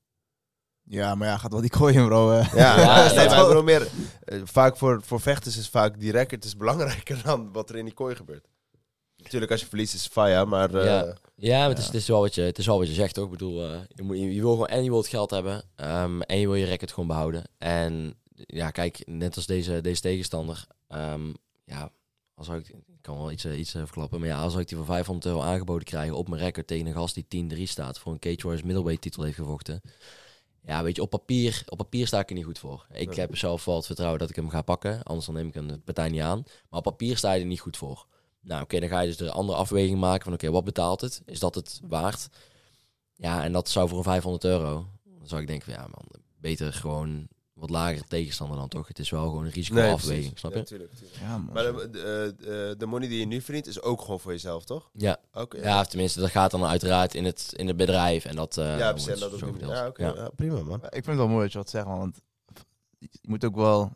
[0.85, 2.31] Ja, maar ja, gaat wel die gooien, bro.
[2.33, 2.53] eh.
[2.55, 3.35] Ja, Ja, nee, ja.
[3.37, 3.88] maar bedoel meer...
[4.25, 7.85] eh, vaak voor, voor vechters is vaak die record is belangrijker dan wat er in
[7.85, 8.47] die kooi gebeurt.
[9.16, 10.75] Natuurlijk, als je verliest is het faya, maar...
[10.75, 11.16] eh, Ja.
[11.35, 11.90] Ja, maar het, is, Ja.
[11.92, 13.25] het, is wel wat je, het is wel wat je zegt, toch?
[13.25, 16.21] Ik bedoel, eh, je, moet, je, je wil gewoon en je wilt geld hebben ehm,
[16.21, 17.45] en je wil je record gewoon behouden.
[17.59, 21.33] En ja, kijk, net als deze, deze tegenstander, ehm,
[21.64, 21.90] ja,
[22.35, 24.68] als zou ik, ik kan wel iets, eh, iets eh, verklappen, maar ja, als ik
[24.68, 27.99] die voor 500 euro aangeboden krijgen op mijn record tegen een gast die 10-3 staat
[27.99, 29.81] voor een Cage Warriors middleweight titel heeft gevochten.
[30.66, 32.87] Ja, weet je, op papier, op papier sta ik er niet goed voor.
[32.92, 33.20] Ik Ja.
[33.20, 35.83] heb zelf wel het vertrouwen dat ik hem ga pakken, anders dan neem ik een
[35.85, 36.42] partij niet aan.
[36.68, 38.07] Maar op papier sta je er niet goed voor.
[38.40, 41.22] Nou, oké, dan ga je dus de andere afweging maken van, oké, wat betaalt het?
[41.27, 42.29] Is dat het waard?
[43.16, 44.87] Ja, en dat zou voor een 500 euro.
[45.18, 47.29] Dan zou ik denken van, ja man, beter gewoon
[47.62, 48.88] wat lagere tegenstander dan toch?
[48.88, 50.38] Het is wel gewoon een risicoafweging, precies.
[50.40, 50.64] snap Ja, je?
[50.64, 51.18] tuurlijk, tuurlijk.
[51.20, 51.51] Ja, man.
[51.53, 54.64] Maar de, de, de, de money die je nu verdient is ook gewoon voor jezelf,
[54.64, 54.90] toch?
[54.92, 55.57] Ja, Oké.
[55.62, 58.79] ja, of tenminste, dat gaat dan uiteraard in het, in het bedrijf en dat eh
[58.79, 59.12] ja, precies.
[59.12, 59.61] en dat zo ook.
[59.61, 59.92] Ja.
[59.96, 60.14] Ja.
[60.14, 60.83] ja, prima, man.
[60.85, 62.20] Ik vind het wel mooi dat je wat zegt, man, want
[62.98, 63.92] je moet ook wel...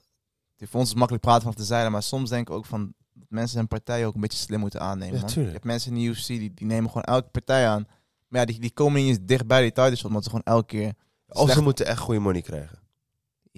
[0.57, 2.95] Voor ons is het makkelijk praten vanaf de zijde, maar soms denk ik ook van...
[3.13, 5.45] dat mensen hun partij ook een beetje slim moeten aannemen, Ja, man.
[5.45, 7.87] Je hebt mensen in de UFC, die, die nemen gewoon elke partij aan.
[8.29, 10.45] Maar ja, die, die komen niet eens dicht bij die title shot, omdat ze gewoon
[10.45, 10.95] elke keer...
[11.29, 12.79] Of ze moeten echt goede money krijgen.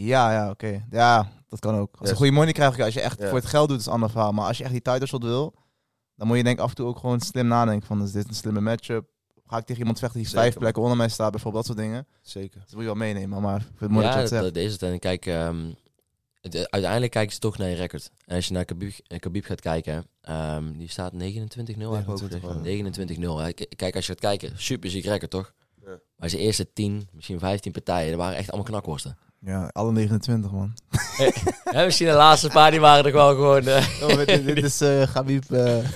[0.04, 0.84] Ja, ja, oké.
[0.90, 1.90] Ja, dat kan ook.
[1.90, 2.16] Als je Yes.
[2.16, 4.32] goede money krijgt, oké, als je echt voor het geld doet, is een ander verhaal.
[4.32, 5.54] Maar als je echt die title shot wil,
[6.16, 8.28] dan moet je denk ik af en toe ook gewoon slim nadenken van, is dit
[8.28, 9.08] een slimme matchup?
[9.46, 11.86] Ga ik tegen iemand vechten die Zeker, vijf plekken onder mij staat, bijvoorbeeld dat soort
[11.88, 12.06] dingen.
[12.22, 12.60] Zeker.
[12.60, 14.82] Dat moet je wel meenemen, maar ik vind het mooi ja, dat dat, is het.
[14.82, 15.66] En kijk, ehm,
[16.40, 18.10] het- eh, uiteindelijk kijken ze toch naar je record.
[18.24, 21.92] En als je naar Khabib, eh, Khabib gaat kijken, ehm, die staat 29-0.
[21.92, 22.54] heb ik ook 29, gezegd.
[22.54, 22.70] ja.
[22.70, 23.38] 29-0.
[23.38, 23.52] hè.
[23.52, 25.52] K- Kijk, als je gaat kijken, super ziek record, toch?
[25.84, 25.98] Ja.
[26.16, 29.18] Maar zijn eerste 10, misschien 15 partijen, dat waren echt allemaal knakworsten.
[29.40, 30.74] Ja, alle 29, man.
[31.72, 33.66] Ja, misschien de laatste paar, die waren er wel gewoon...
[33.66, 35.50] eh, Oh, dit, dit is eh Gabib.
[35.52, 35.90] eh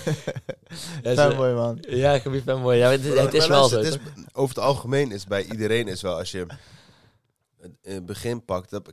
[1.02, 1.78] Ja, Fanboy, man.
[1.81, 2.74] Ja, Khabib fanboy.
[2.74, 3.76] Ja, het, het is wel zo.
[3.78, 3.98] het is-
[4.33, 6.38] over het algemeen is bij iedereen is wel als je
[7.61, 8.70] het in het begin pakt.
[8.70, 8.92] Dat,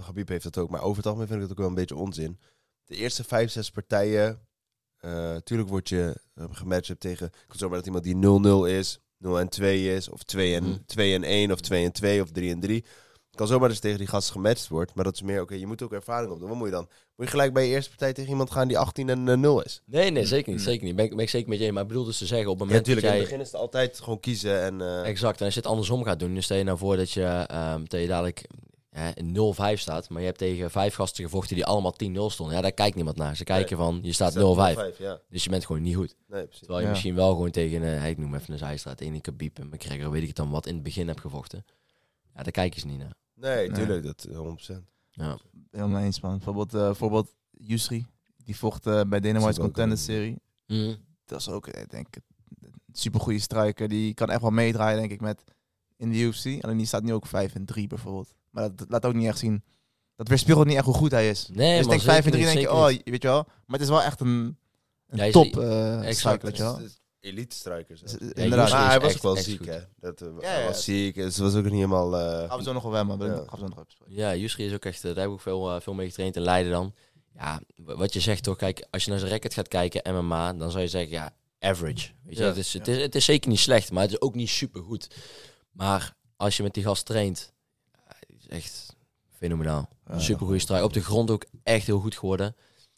[0.00, 1.96] Habib heeft dat ook, maar over het algemeen vind ik dat ook wel een beetje
[1.96, 2.38] onzin.
[2.84, 4.40] De eerste vijf, zes partijen.
[4.98, 7.26] eh tuurlijk word je uh, gematcht tegen.
[7.26, 10.62] Ik kan zomaar dat iemand die 0-0 is, 0 en 2 is, of 2 en,
[10.64, 10.76] Mhm.
[10.86, 12.84] 2 en 1, of 2 en 2, of 3 en 3.
[13.32, 14.94] Het kan zomaar dus tegen die gast gematcht wordt.
[14.94, 16.48] Maar dat is meer, oké, je moet ook ervaring opdoen.
[16.48, 16.88] Wat moet je dan?
[17.16, 19.62] Moet je gelijk bij je eerste partij tegen iemand gaan die 18 en eh, 0
[19.62, 19.82] is?
[19.86, 20.60] Nee, nee, zeker niet.
[20.62, 20.96] Zeker niet.
[20.96, 21.72] Ben, ik- ben ik zeker met je.
[21.72, 23.06] Maar ik bedoel dus te zeggen, op het Ja, moment natuurlijk.
[23.06, 23.38] In dat het jij...
[23.38, 24.80] begin is het altijd gewoon kiezen en...
[24.80, 25.38] eh, Exact.
[25.38, 27.84] En als je het andersom gaat doen, dan stel je nou voor dat je, ehm
[27.84, 28.46] dat je dadelijk
[29.14, 29.34] in
[29.76, 30.08] 0-5 staat.
[30.08, 32.56] Maar je hebt tegen vijf gasten gevochten die allemaal 10-0 stonden.
[32.56, 33.36] Ja, daar kijkt niemand naar.
[33.36, 34.98] Ze kijken van, je staat 0-5.
[34.98, 35.20] ja.
[35.30, 36.14] Dus je bent gewoon niet goed.
[36.28, 36.58] Nee, precies.
[36.58, 36.90] Terwijl je Ja.
[36.90, 40.20] misschien wel gewoon tegen, een, ik noem even een zijstraat, een Khabib en McGregor, weet
[40.22, 41.64] ik het dan, wat in het begin hebt gevochten.
[42.34, 43.14] Ja, daar kijken ze niet naar.
[43.42, 43.72] Nee, Nee.
[43.72, 44.84] tuurlijk, dat 100%.
[45.10, 45.38] Ja.
[45.70, 46.32] Helemaal eens, man.
[46.36, 48.06] Bijvoorbeeld, eh bijvoorbeeld Yusri.
[48.44, 50.36] Die vocht eh, bij Dana White's is ook Contender een- Serie.
[50.66, 50.94] Mhm.
[51.24, 52.22] Dat is ook, eh, denk ik,
[52.62, 53.88] een supergoeie striker.
[53.88, 55.44] Die kan echt wel meedraaien, denk ik, met
[55.96, 56.64] in de UFC.
[56.64, 58.34] Alleen die staat nu ook 5 en 3 bijvoorbeeld.
[58.50, 59.62] Maar dat, dat laat ook niet echt zien.
[60.16, 61.48] Dat weerspiegelt niet echt hoe goed hij is.
[61.52, 63.44] Nee, dus denk 5 en zeker 3 niet, denk je, oh, weet je wel.
[63.44, 64.56] Maar het is wel echt een,
[65.06, 66.16] een Ja, je top eh exact.
[66.16, 66.76] striker, weet je wel.
[66.76, 68.00] Het is Elite strikers.
[68.00, 68.70] Dus, inderdaad.
[68.70, 69.78] Maar hij was ook wel ziek, hè?
[70.00, 71.14] Dat, eh, Ja, hij was ziek.
[71.14, 72.18] Dus het was ook niet helemaal...
[72.18, 73.84] eh, Gaan we zo nog wel hebben, maar gaan we zo nog.
[74.06, 76.42] Ja, Yusri is ook echt, eh, daar heb ik ook veel, veel mee getraind in
[76.42, 76.94] Leiden dan.
[77.34, 80.70] Ja, wat je zegt toch, kijk, als je naar zijn record gaat kijken, MMA, dan
[80.70, 82.10] zou je zeggen, ja, average.
[82.24, 84.20] Weet je, Ja, het, is, het, is, het is zeker niet slecht, maar het is
[84.20, 85.08] ook niet super goed.
[85.70, 87.52] Maar als je met die gast traint,
[88.38, 88.96] is echt
[89.38, 89.88] fenomenaal.
[90.06, 90.18] Ja.
[90.18, 90.82] super goede strijd.
[90.84, 92.56] Op de grond ook echt heel goed geworden.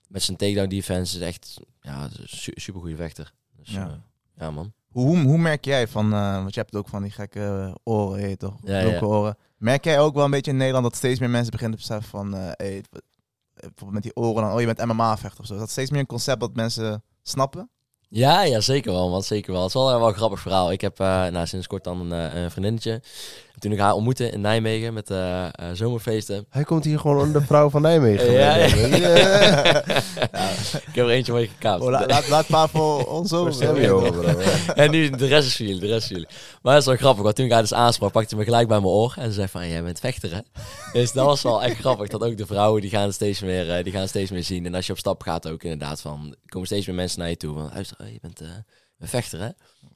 [0.09, 3.33] Met zijn takedown defense is echt, ja, su super goede vechter.
[3.57, 4.05] Dus, Ja.
[4.37, 4.51] Ja.
[4.51, 4.73] man.
[4.91, 8.39] Hoe, hoe, merk jij van, eh, want je hebt ook van die gekke oren, heet
[8.39, 8.55] toch?
[8.63, 9.37] Ja, oren.
[9.57, 12.11] Merk jij ook wel een beetje in Nederland dat steeds meer mensen beginnen te beseffen
[12.11, 12.83] van, eh hey,
[13.55, 15.53] bijvoorbeeld met die oren dan, oh je bent MMA-vechter of zo.
[15.53, 17.71] Is dat steeds meer een concept dat mensen snappen?
[18.09, 19.23] Ja, ja, zeker wel, man.
[19.23, 19.61] Zeker wel.
[19.61, 20.73] Het is wel, een wel een grappig verhaal.
[20.73, 23.03] Ik heb eh, nou, sinds kort dan een, eh, een vriendinnetje.
[23.55, 26.47] En toen ik haar ontmoette in Nijmegen met eh, zomerfeesten.
[26.51, 28.31] Hij komt hier gewoon onder de vrouw van Nijmegen.
[28.33, 28.65] Ja, ja.
[28.97, 29.83] ja.
[30.87, 31.83] Ik heb er eentje mee gekaapt.
[31.83, 33.53] Oh, la- laat, laat maar voor ons over.
[34.75, 36.27] En nu, de rest is voor jullie, de rest is jullie.
[36.63, 38.81] Maar dat is wel grappig, want toen ik haar dus aansprak, pakte me gelijk bij
[38.81, 39.15] mijn oor.
[39.19, 40.41] En ze zei van, jij bent vechter, hè?
[40.93, 43.85] Dus dat was wel echt grappig, dat ook de vrouwen, die gaan steeds meer, eh,
[43.85, 44.67] die gaan steeds meer zien.
[44.67, 47.37] En als je op stap gaat ook inderdaad van, komen steeds meer mensen naar je
[47.37, 47.55] toe.
[47.55, 48.41] Van, luister, eh, je bent
[49.05, 49.49] een vechter, hè?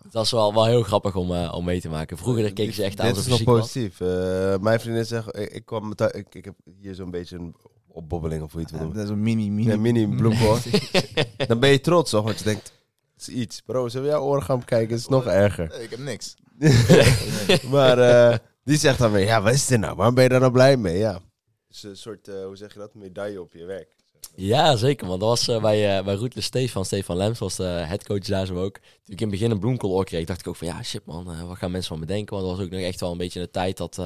[0.02, 2.16] Dat was wel, wel heel grappig om, eh, om mee te maken.
[2.18, 4.00] Vroeger keken ze echt aan Dit is het nog positief.
[4.00, 7.36] Eh, mijn vriendin zegt, ik, ik, kwam met haar- ik, ik heb hier zo'n beetje
[7.36, 7.54] een
[7.88, 9.06] opbobbeling of hoe je het wil Ja, noemen.
[9.06, 9.70] dat is een mini, mini.
[9.72, 10.56] Een mini bloemkool.
[11.48, 12.24] Dan ben je trots, toch?
[12.24, 12.72] Want je denkt,
[13.16, 13.60] het is iets.
[13.60, 14.90] Bro, zullen we jouw oren gaan bekijken?
[14.90, 15.68] Het is nog erger.
[15.68, 16.34] Nee, ik heb niks.
[17.74, 19.96] maar eh, die zegt dan weer, ja, wat is dit nou?
[19.96, 20.98] Waarom ben je daar nou blij mee?
[20.98, 21.12] Ja.
[21.12, 23.96] Het is een soort, eh, hoe zeg je dat, medaille op je werk.
[24.40, 25.06] Ja, zeker.
[25.06, 26.84] Want dat was eh, bij, uh, bij Stefan.
[26.84, 28.74] Stefan Lems was de headcoach daar zo ook.
[28.74, 28.82] Toen
[29.14, 31.42] ik in het begin een bloemkool kreeg, dacht ik ook van ja, shit man, eh,
[31.42, 32.36] wat gaan mensen van me denken?
[32.36, 33.96] Want dat was ook nog echt wel een beetje de tijd dat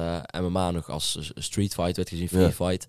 [0.41, 2.51] MMA nog als street fight werd gezien, free Ja.
[2.51, 2.87] fight.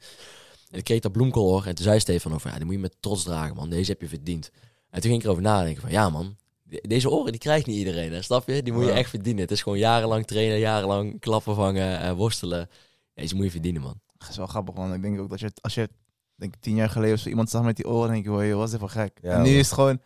[0.71, 2.97] En ik kreeg dat bloemkool en toen zei Stefan over, ja, die moet je met
[3.01, 4.51] trots dragen man, deze heb je verdiend.
[4.91, 7.77] En toen ging ik erover nadenken van ja man, de- deze oren die krijgt niet
[7.77, 8.63] iedereen, hè, snap je?
[8.63, 8.97] Die moet je Ja.
[8.97, 9.43] echt verdienen.
[9.43, 12.69] Het is gewoon jarenlang trainen, jarenlang klappen vangen, worstelen.
[13.15, 14.01] Deze moet je verdienen man.
[14.19, 14.95] Dat is wel grappig, man.
[14.95, 15.89] Ik denk ook dat je, als je
[16.37, 18.55] denk ik, tien jaar geleden of zo iemand zag met die oren, denk je, hoor,
[18.55, 19.19] wat is dit voor gek?
[19.23, 20.01] Ja, en nu is het gewoon, hé,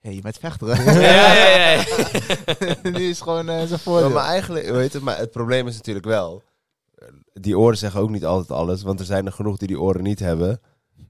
[0.00, 1.84] hey, je bent vechter, ja, ja, ja.
[2.90, 4.10] nu is het gewoon eh zijn Maar, voordeel.
[4.10, 6.42] maar eigenlijk, weet je, maar het probleem is natuurlijk wel,
[6.94, 9.80] eh, die oren zeggen ook niet altijd alles, want er zijn er genoeg die die
[9.80, 10.60] oren niet hebben,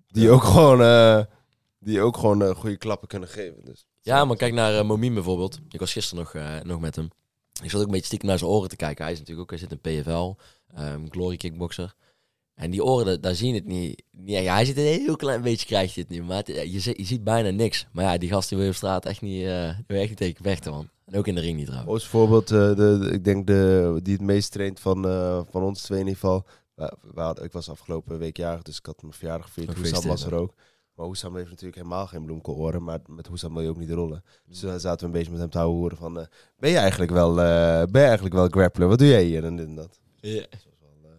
[0.06, 1.20] die ook gewoon, eh,
[1.78, 3.64] die ook gewoon eh, goede klappen kunnen geven.
[3.64, 3.86] Dus.
[4.00, 5.60] Ja, maar kijk naar uh, Momien bijvoorbeeld.
[5.68, 7.08] Ik was gisteren nog, eh, nog met hem.
[7.62, 9.04] Ik zat ook een beetje stiekem naar zijn oren te kijken.
[9.04, 10.34] Hij is natuurlijk ook, hij zit in PFL,
[10.76, 11.94] ehm, Glory Kickboxer.
[12.54, 14.02] En die oren, da- daar zie je het niet.
[14.24, 16.22] ja, hij zit een heel klein beetje, krijg je het niet.
[16.26, 17.86] Maar het- je, je ziet bijna niks.
[17.92, 20.16] Maar ja, die gast die wil je op straat echt niet, wil je echt niet
[20.16, 20.88] tegen vechten, man.
[21.06, 21.92] En ook in de ring niet trouwens.
[21.92, 25.82] Als voorbeeld, eh, de, ik denk de, die het meest traint van, eh, van ons
[25.82, 26.44] twee in ieder geval.
[27.14, 29.66] Hadden- ik was afgelopen week jarig, dus ik had mijn verjaardag gevierd.
[29.90, 30.54] Hoesam was er ook.
[30.94, 34.24] Maar Hoesam heeft natuurlijk helemaal geen bloemkooloren, maar met Hoesam wil je ook niet rollen.
[34.46, 36.26] Dus dan zaten we een beetje met hem te houden horen van,
[36.58, 38.88] ben je eigenlijk wel, ben je eigenlijk wel grappler?
[38.88, 40.00] Wat doe jij hier en dit en dat?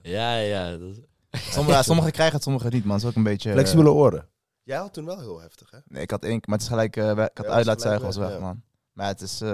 [0.02, 0.78] Ja, ja, ja.
[0.78, 1.00] Dat is-
[1.38, 2.92] Sommige, ja, sommigen krijgen het, sommigen niet, man.
[2.92, 3.50] Dat is ook een beetje...
[3.50, 4.28] eh, Flexibele oren.
[4.64, 5.78] Jij had toen wel heel heftig, hè?
[5.88, 8.32] Nee, ik had één, maar het is gelijk, eh, ik had Ja, uitlaatzuigen was gelijk
[8.32, 8.62] weg, man.
[8.94, 9.50] Maar het is, eh,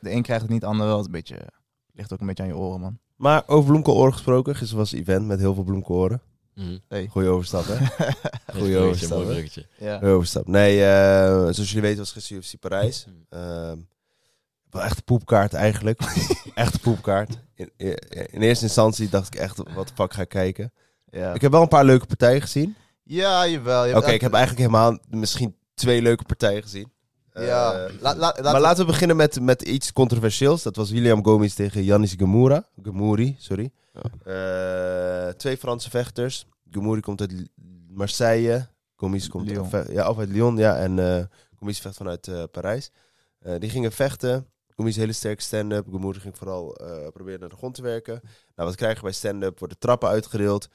[0.00, 0.96] de een krijgt het niet, de ander wel.
[0.96, 1.46] Het is een beetje,
[1.92, 2.98] ligt ook een beetje aan je oren, man.
[3.16, 6.22] Maar over bloemkooloren gesproken, gisteren was een event met heel veel bloemkooloren.
[6.54, 6.78] Mhm.
[6.88, 7.06] Hey.
[7.10, 7.74] Goeie overstap, hè?
[8.46, 9.66] Bruggetje, overstap, mooi bruggetje.
[9.78, 9.98] Ja.
[9.98, 10.46] Goeie overstap.
[10.46, 13.04] Nee, eh, zoals jullie weten was gisteren UFC Parijs.
[13.04, 13.26] Hmm.
[13.28, 13.78] Ehm,
[14.70, 16.00] wel echt een poepkaart eigenlijk.
[16.54, 17.38] echt een poepkaart.
[17.54, 17.96] In, in,
[18.30, 20.72] in eerste instantie dacht ik echt, wat fuck ga ik kijken.
[21.14, 21.34] Ja.
[21.34, 22.76] Ik heb wel een paar leuke partijen gezien.
[23.02, 23.84] ja, jawel.
[23.84, 26.92] je Oké, ik heb eigenlijk helemaal misschien twee leuke partijen gezien.
[27.32, 30.62] Ja, Eh, la- la- laten maar we- laten we beginnen met, met iets controversieels.
[30.62, 32.64] Dat was William Gomis tegen Yannis Gemoura.
[32.82, 33.70] Gemouri, sorry.
[34.24, 36.46] Eh, twee Franse vechters.
[36.70, 37.48] Gemouri komt uit
[37.88, 38.66] Marseille.
[38.96, 39.68] Gomis komt Lyon.
[39.68, 40.76] ve- ja, of uit Lyon, ja.
[40.76, 41.24] En eh
[41.58, 42.90] Gomis vecht vanuit Parijs.
[43.58, 44.46] Die gingen vechten.
[44.76, 45.86] Gomis hele sterke stand-up.
[45.90, 46.76] Gemouri ging vooral
[47.12, 48.20] proberen naar de grond te werken.
[48.54, 49.58] Nou, wat krijg je bij stand-up?
[49.58, 50.68] Worden trappen uitgedeeld.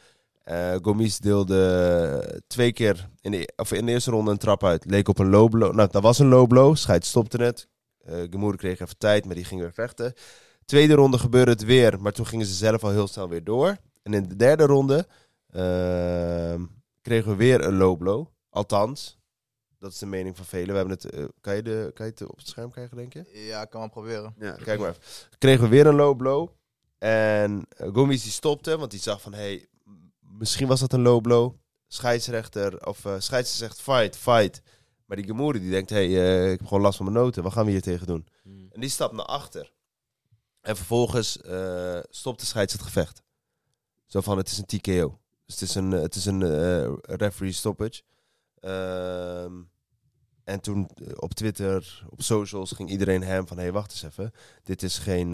[0.49, 4.85] Eh Gomis deelde twee keer in de, of in de eerste ronde een trap uit.
[4.85, 5.75] Leek op een low blow.
[5.75, 6.75] Nou, dat was een low blow.
[6.75, 7.67] Scheid stopte het.
[7.99, 10.13] Eh Gemoer kreeg even tijd, maar die ging weer vechten.
[10.65, 13.77] Tweede ronde gebeurde het weer, maar toen gingen ze zelf al heel snel weer door.
[14.03, 15.07] En in de derde ronde
[15.51, 16.65] ehm,
[17.01, 18.27] kregen we weer een low blow.
[18.49, 19.19] Althans,
[19.79, 20.67] dat is de mening van velen.
[20.67, 23.13] We hebben het, eh, kan, je de, kan je het op het scherm krijgen, denk
[23.13, 23.25] je?
[23.33, 24.35] Ja, ik kan wel proberen.
[24.39, 25.03] Ja, kijk maar even.
[25.37, 26.49] Kregen we weer een low blow.
[26.97, 29.33] En uh, Gomis die stopte, want die zag van...
[29.33, 29.67] Hey,
[30.39, 31.53] misschien was dat een low blow.
[31.87, 34.61] Scheidsrechter, of eh scheidsrechter zegt fight, fight.
[35.05, 35.89] Maar die Gemoeri die denkt...
[35.89, 37.43] Hey, eh, ik heb gewoon last van mijn noten.
[37.43, 38.27] Wat gaan we hier tegen doen?
[38.43, 38.67] Mm.
[38.71, 39.73] En die stapt naar achter.
[40.61, 43.23] En vervolgens eh, stopt de scheids het gevecht.
[44.05, 45.19] Zo van, het is een TKO.
[45.45, 46.43] Dus het is een, het is een
[47.01, 48.01] referee stoppage.
[48.59, 49.61] Ehm,
[50.43, 53.57] en toen op Twitter, op socials, ging iedereen hem van...
[53.57, 54.31] Hé, hey, wacht eens even.
[54.63, 55.33] Dit is geen...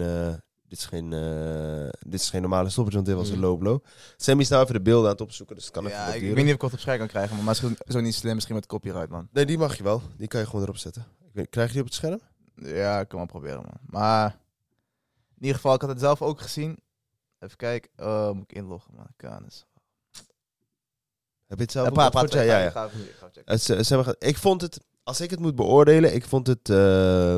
[0.68, 3.40] dit is, geen, eh, dit is geen normale stoppage, want dit was een Mm.
[3.42, 3.78] low blow.
[4.16, 6.14] Sammy is nou even de beelden aan het opzoeken, dus het kan even ja, wat
[6.14, 6.36] ik, ik duren.
[6.36, 8.54] weet niet of ik het op scherm kan krijgen, maar misschien zo niet slim, misschien
[8.54, 9.28] met copyright, man.
[9.32, 10.02] Nee, die mag je wel.
[10.16, 11.06] Die kan je gewoon erop zetten.
[11.26, 12.20] Ik weet, krijg je die op het scherm?
[12.54, 13.78] Ja, ik kan wel proberen, man.
[13.86, 14.30] Maar
[15.28, 16.78] in ieder geval, ik had het zelf ook gezien.
[17.38, 17.90] Even kijken.
[17.96, 19.06] Oh, moet ik inloggen, man.
[19.16, 19.66] Kan eens.
[21.46, 22.44] Heb je het zelf ook praat, opgezocht?
[22.44, 22.88] Ja, ja.
[23.44, 26.46] Het, ze, ze hebben ge- ik vond het, als ik het moet beoordelen, ik vond
[26.46, 27.34] het, eh,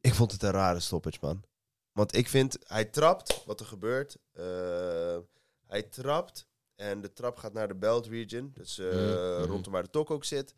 [0.00, 1.42] ik vond het een rare stoppage, man.
[2.00, 4.16] Want ik vind, hij trapt, wat er gebeurt.
[4.32, 5.18] eh,
[5.66, 9.42] hij trapt en de trap gaat naar de belt region, dus eh, Mhm.
[9.50, 10.54] rondom waar de tok ook zit.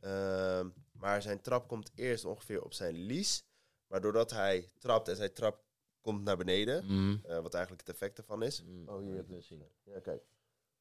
[0.00, 3.44] Ehm, maar zijn trap komt eerst ongeveer op zijn lies,
[3.86, 5.64] maar doordat hij trapt en zijn trap
[6.00, 7.20] komt naar beneden, Mm.
[7.24, 8.62] eh, wat eigenlijk het effect ervan is.
[8.62, 8.88] Mm.
[8.88, 9.62] Oh, hier heb je het zien.
[9.82, 10.22] Ja, kijk.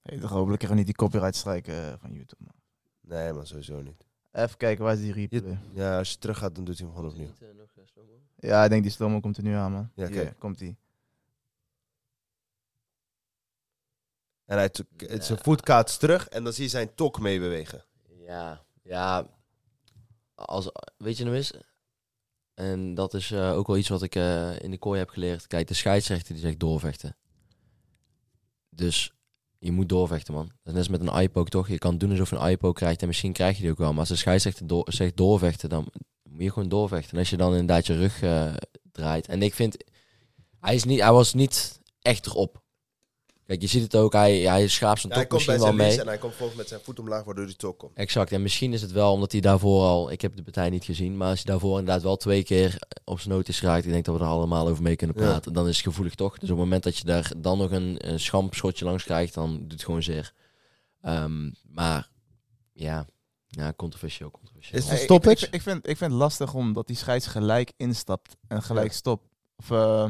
[0.02, 2.56] Hey, toch hopelijk krijgen we niet die copyright strijken eh, van YouTube, man.
[3.02, 4.05] Nee, maar sowieso niet.
[4.36, 5.58] Even kijken, waar is die replay?
[5.74, 7.30] Ja, als je terug gaat, dan doet hij hem gewoon opnieuw.
[8.40, 9.92] Ja, ik denk die slow komt er nu aan, man.
[9.96, 10.78] Ja, Hier, komt die.
[14.46, 17.84] En hij to- het zijn voet kaatst terug en dan zie je zijn tok meebewegen.
[18.20, 19.28] Ja, ja.
[20.36, 21.54] Als, weet je nou eens?
[22.54, 25.48] En dat is eh, ook wel iets wat ik eh, in de kooi heb geleerd.
[25.48, 27.16] Kijk, de scheidsrechter die zegt doorvechten.
[28.70, 29.14] Dus
[29.66, 30.46] je moet doorvechten, man.
[30.46, 31.68] Dat is net als met een eye-poke, toch?
[31.68, 33.90] Je kan doen alsof je een eye-poke krijgt en misschien krijg je die ook wel.
[33.90, 35.88] Maar als de scheidsrechter zegt doorvechten, dan
[36.24, 37.12] moet je gewoon doorvechten.
[37.12, 38.54] En als je dan inderdaad je rug eh,
[38.92, 39.28] draait.
[39.28, 39.78] En ik vind,
[40.60, 42.64] hij, is niet, hij was niet echt erop.
[43.46, 44.14] Kijk, je ziet het ook.
[44.14, 46.00] Hij, hij schaapt zijn Ja, hij bij misschien wel zijn mee.
[46.00, 47.92] en hij komt volgens met zijn voet omlaag waardoor die tok komt.
[47.98, 48.32] Exact.
[48.32, 50.12] En misschien is het wel omdat hij daarvoor al...
[50.12, 51.18] Ik heb de partij niet gezien.
[51.18, 53.86] Maar als hij daarvoor inderdaad wel twee keer op zijn noot is geraakt...
[53.86, 55.24] Ik denk dat we er allemaal over mee kunnen Ja.
[55.26, 55.54] praten.
[55.54, 56.34] Dan is het gevoelig toch?
[56.34, 59.34] Dus op het moment dat je daar dan nog een, een schampschotje langs krijgt...
[59.34, 60.34] Dan doet het gewoon zeer.
[61.02, 62.10] Ehm, maar
[62.74, 63.06] ja...
[63.48, 64.78] Ja, controversieel, controversieel.
[64.80, 65.40] Is het een ik-?
[65.42, 68.94] Ik, ik, vind, ik vind het lastig omdat die scheids gelijk instapt en gelijk Ja.
[68.94, 69.24] stopt.
[69.58, 70.06] Of, eh,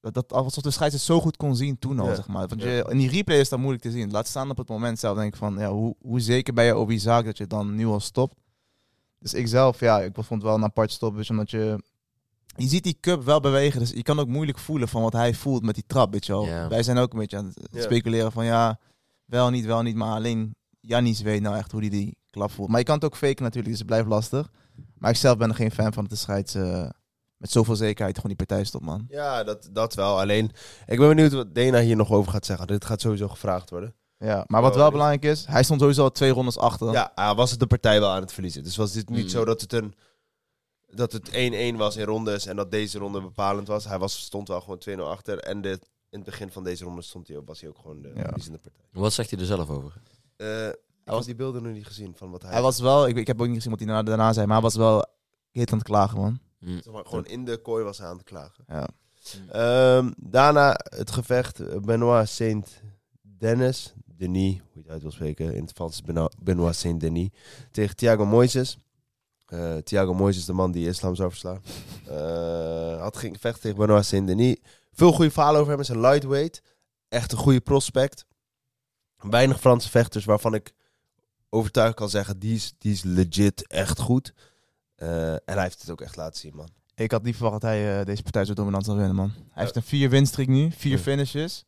[0.00, 2.14] dat, dat, alsof de scheids het zo goed kon zien toen al, Ja.
[2.14, 2.48] zeg maar.
[2.48, 4.10] Want je, in die replay is dat moeilijk te zien.
[4.10, 6.74] Laat staan op het moment zelf, denk ik van, ja, hoe, hoe zeker ben je
[6.74, 8.34] over die zaak dat je dan nu al stopt?
[9.18, 11.82] Dus ik zelf, ja, ik vond het wel een apart stoppage, omdat je...
[12.56, 15.34] Je ziet die cup wel bewegen, dus je kan ook moeilijk voelen van wat hij
[15.34, 16.46] voelt met die trap, weet je wel.
[16.46, 16.68] Ja.
[16.68, 18.78] Wij zijn ook een beetje aan het speculeren van, ja,
[19.24, 22.68] wel niet, wel niet, maar alleen Jannis weet nou echt hoe hij die klap voelt.
[22.68, 24.50] Maar je kan het ook faken natuurlijk, dus het blijft lastig.
[24.98, 26.88] Maar ik zelf ben er geen fan van dat de scheids eh,
[27.40, 29.04] met zoveel zekerheid gewoon die partij stopt, man.
[29.08, 30.20] Ja, dat, dat wel.
[30.20, 30.50] Alleen,
[30.86, 32.66] ik ben benieuwd wat Dana hier nog over gaat zeggen.
[32.66, 33.94] Dit gaat sowieso gevraagd worden.
[34.18, 36.92] Ja, maar wat wel belangrijk is, hij stond sowieso al twee rondes achter.
[36.92, 38.62] Ja, ah, was het de partij wel aan het verliezen.
[38.62, 39.28] Dus was dit niet Mm.
[39.28, 39.94] zo dat het een...
[40.92, 41.30] Dat het
[41.72, 43.84] 1-1 was in rondes en dat deze ronde bepalend was.
[43.84, 45.38] Hij was, stond wel gewoon 2-0 achter.
[45.38, 45.68] En de,
[46.10, 48.22] in het begin van deze ronde stond hij, ook- was hij ook gewoon de Ja.
[48.22, 48.82] verliezende partij.
[48.92, 49.92] Wat zegt hij er zelf over?
[50.36, 52.50] Eh ik was- die beelden nog niet gezien van wat hij...
[52.52, 54.54] Hij was wel, ik, ik heb ook niet gezien wat hij daarna, daarna zei, maar
[54.54, 55.04] hij was wel
[55.50, 56.40] heet aan het klagen, man.
[56.60, 58.64] Zeg maar, gewoon in de kooi was hij aan het klagen.
[58.68, 58.88] Ja.
[59.50, 63.94] Ehm, daarna het gevecht eh, Benoit Saint-Denis.
[64.04, 65.54] Denis, hoe je het uit wil spreken.
[65.54, 67.28] In het Frans is Benoit Saint-Denis.
[67.70, 68.78] Tegen Thiago Moises.
[69.46, 71.62] Eh, Thiago Moises, de man die islam zou verslaan.
[72.10, 74.56] Eh, had ging vechten tegen Benoit Saint-Denis.
[74.92, 75.80] Veel goede verhalen over hem.
[75.80, 76.62] Is een lightweight.
[77.08, 78.24] Echt een goede prospect.
[79.16, 80.74] Weinig Franse vechters waarvan ik
[81.48, 82.38] overtuigd kan zeggen...
[82.38, 84.34] die is, die is legit echt goed.
[85.00, 86.68] Eh, en hij heeft het ook echt laten zien, man.
[86.94, 89.32] Ik had niet verwacht dat hij eh, deze partij zo dominant zou winnen, man.
[89.50, 90.98] Hij heeft een vier winstreek nu, vier Ja.
[90.98, 91.64] finishes.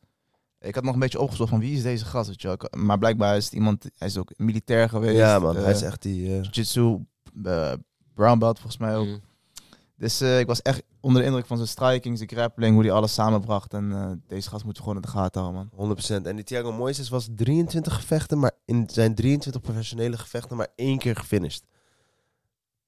[0.59, 2.55] Ik had nog een beetje opgezocht van wie is deze gast, weet je wel.
[2.61, 5.17] Ik- Maar blijkbaar is het iemand, hij is ook militair geweest.
[5.17, 5.55] Ja, man.
[5.57, 6.27] eh, hij is echt die...
[6.27, 7.05] eh, Jiu-jitsu,
[7.43, 7.73] eh,
[8.13, 9.05] brown belt volgens mij ook.
[9.07, 9.17] Mhm.
[9.97, 12.91] Dus eh, ik was echt onder de indruk van zijn striking, zijn grappling, hoe hij
[12.91, 13.73] alles samenbracht.
[13.73, 15.97] En eh, deze gast moeten we gewoon in de gaten houden, man.
[16.21, 16.25] 100%.
[16.27, 20.97] En die Thiago Moises was 23 gevechten, maar in zijn 23 professionele gevechten maar één
[20.97, 21.63] keer gefinished.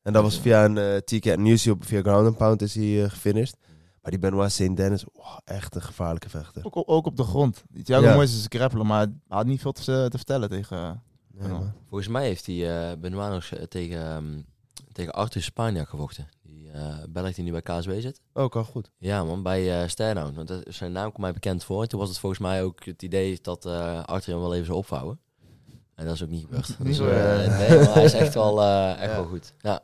[0.05, 3.03] En dat was via een uh, TK News op via Ground and Pound is hij
[3.03, 3.57] eh, gefinished.
[4.01, 4.75] Maar die Benoit St.
[4.75, 6.65] Dennis, wow, echt een gevaarlijke vechter.
[6.65, 7.63] Ook, ook op de grond.
[7.69, 8.13] Die Thiago Ja.
[8.15, 10.77] Moises is een grappler, maar hij had niet veel te, te vertellen tegen...
[10.77, 10.91] eh,
[11.47, 11.57] Nee.
[11.89, 14.41] Volgens mij heeft hij eh Benoit nog eh, tegen, ehm,
[14.91, 16.27] tegen Arthur Spaniak gevochten.
[16.43, 18.21] Die eh Belg die nu bij KSW zit.
[18.33, 18.91] Oh, kan goed.
[18.97, 20.35] Ja man, bij eh Sternout.
[20.35, 21.81] Want dat- zijn naam komt mij bekend voor.
[21.81, 24.65] En toen was het volgens mij ook het idee dat eh Arthur hem wel even
[24.65, 25.19] zou opvouwen.
[25.95, 26.77] En dat is ook niet gebeurd.
[26.85, 29.15] Dus, eh, nee, maar hij is echt wel, eh, echt Ja.
[29.15, 29.53] wel goed.
[29.59, 29.81] Ja,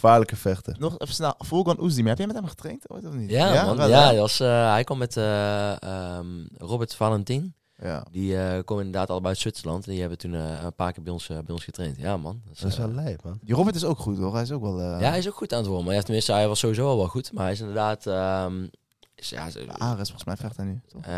[0.00, 0.76] Gevaarlijke vechter.
[0.78, 3.30] Nog even snel, Volkan Oezdemir, heb jij met hem getraind ooit of niet?
[3.30, 3.88] ja, man.
[3.88, 6.26] Ja, hij, was, eh, hij kwam met eh, ehm,
[6.58, 7.54] Robert Valentin.
[7.82, 8.04] ja.
[8.10, 9.84] Die eh komen inderdaad allebei uit Zwitserland.
[9.84, 11.96] En die hebben toen eh, een paar keer bij ons, bij ons getraind.
[11.98, 12.40] Ja man.
[12.44, 13.38] Dat is, Dat is wel lijp, man.
[13.42, 14.32] Die Robert is ook goed, hoor.
[14.32, 14.80] Hij is ook wel...
[14.80, 15.86] eh, Ja, hij is ook goed aan het worden.
[15.86, 17.32] Maar ja, tenminste, hij was sowieso al wel goed.
[17.32, 18.06] Maar hij is inderdaad...
[18.06, 18.66] ehm,
[19.14, 19.42] is, ja,
[19.78, 20.80] Ares, volgens mij vecht hij nu.
[20.88, 21.02] toch?
[21.04, 21.10] eh,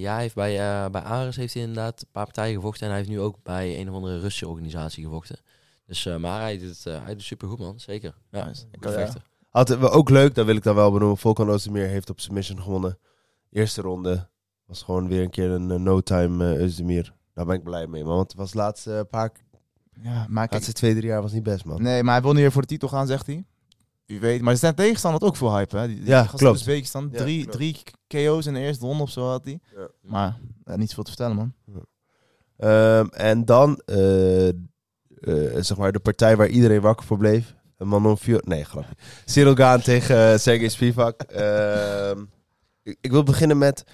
[0.00, 2.82] ja, hij heeft bij, bij Ares heeft hij inderdaad een paar partijen gevochten.
[2.82, 5.36] En hij heeft nu ook bij een of andere Russische organisatie gevochten.
[5.92, 7.80] Dus, eh, maar hij doet uh, hij doet super goed, man.
[7.80, 8.14] Zeker.
[8.30, 8.64] Ja, Nice.
[8.72, 8.90] goed Ja.
[8.92, 9.22] vechter.
[9.48, 11.18] Hadden we ook leuk, dat wil ik dan wel benoemen.
[11.18, 12.98] Volkan Ozdemir heeft op submission gewonnen.
[13.50, 14.28] Eerste ronde
[14.66, 17.14] was gewoon weer een keer een eh, no-time eh Ozdemir.
[17.34, 18.16] Daar ben ik blij mee, man.
[18.16, 19.32] Want het was laatste eh, paar,
[20.02, 21.82] Ja, maar kijk, laatste twee, drie jaar was niet best, man.
[21.82, 23.44] Nee, maar hij wil niet weer voor de titel gaan, zegt hij.
[24.06, 25.86] U weet, maar zijn tegenstander had ook veel hype, hè?
[25.86, 26.56] Die, die Ja, klopt.
[26.56, 27.56] Uzbekistan, Ja, drie, klopt.
[27.56, 29.60] drie KO's in de eerste ronde of zo had hij.
[29.76, 29.88] Ja.
[30.02, 31.54] Maar ja, niet zoveel te vertellen, man.
[32.56, 34.48] Ehm, en dan, eh,
[35.24, 37.54] eh, zeg maar, de partij waar iedereen wakker voor bleef.
[37.78, 38.42] Manon Fior...
[38.44, 38.94] Nee, grapje.
[39.24, 41.20] Cyril Gaan tegen uh, Sergej Spivak.
[41.22, 42.20] Ehm,
[42.82, 43.84] ik, ik wil beginnen met...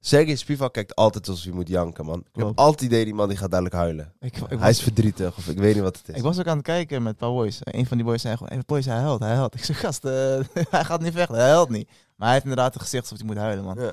[0.00, 2.18] Sergej Spivak kijkt altijd alsof hij moet janken, man.
[2.18, 4.12] Ik heb altijd het idee, die man die gaat dadelijk huilen.
[4.20, 6.14] Ik, ik, Hij was, is verdrietig, of ik weet niet wat het is.
[6.14, 7.58] ik was ook aan het kijken met een paar boys.
[7.60, 9.54] Een van die boys zei gewoon, hey, boys, hij huilt, hij huilt.
[9.54, 10.12] Ik zeg, gast, eh,
[10.70, 11.88] hij gaat niet vechten, hij huilt niet.
[11.88, 13.76] Maar hij heeft inderdaad een gezicht alsof hij moet huilen, man.
[13.80, 13.92] Ja.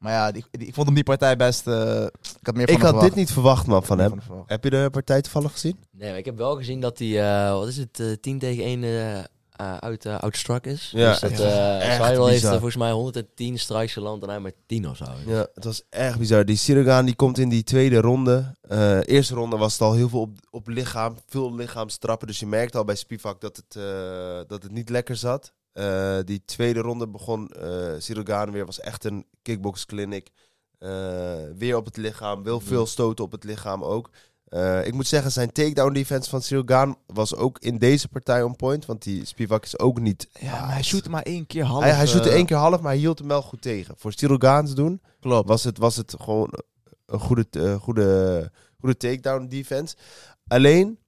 [0.00, 1.66] Maar ja, die, die- ik vond hem die partij best...
[1.66, 4.20] eh, ik had meer van Ik hem had dit niet verwacht, man, van Meer hem.
[4.22, 4.48] verwacht.
[4.48, 5.76] Heb je de partij toevallig gezien?
[5.90, 8.64] Nee, maar ik heb wel gezien dat hij, eh, wat is het, eh 10 tegen
[8.64, 10.90] 1 eh eh, uit, eh outstruck is.
[10.94, 12.44] Ja, dus dat, echt- eh heeft bizar.
[12.44, 15.04] eh, volgens mij 110 strikes geland en hij maar 10 of zo.
[15.26, 16.44] Ja, het was echt bizar.
[16.44, 18.54] Die Sirogan die komt in die tweede ronde.
[18.60, 22.26] Eh, eerste ronde was het al heel veel op, op lichaam, veel lichaamstrappen.
[22.26, 23.82] Dus je merkte al bij Spivak dat het, eh,
[24.46, 25.52] dat het niet lekker zat.
[25.72, 30.30] Eh, die tweede ronde begon uh, weer, was echt een kickbox clinic.
[30.78, 34.10] Eh, weer op het lichaam, wil veel stoten op het lichaam ook.
[34.84, 38.86] Ik moet zeggen, zijn takedown defense van Sirogan was ook in deze partij on point.
[38.86, 40.28] Want die Spivak is ook niet...
[40.40, 41.82] Ja, maar hij shoot maar één keer half.
[41.82, 43.94] hij, hij shootte één keer half, maar hij hield hem wel goed tegen.
[43.98, 45.48] Voor Sirogaans doen Klopt.
[45.48, 46.52] was het, was het gewoon
[47.06, 49.96] een goede, goede, goede takedown defense.
[50.46, 50.98] Alleen,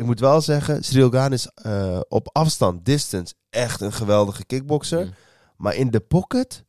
[0.00, 5.04] ik moet wel zeggen, Cyril Gaan is eh, op afstand, distance, echt een geweldige kickboxer.
[5.04, 5.14] Mm.
[5.56, 6.64] Maar in de pocket...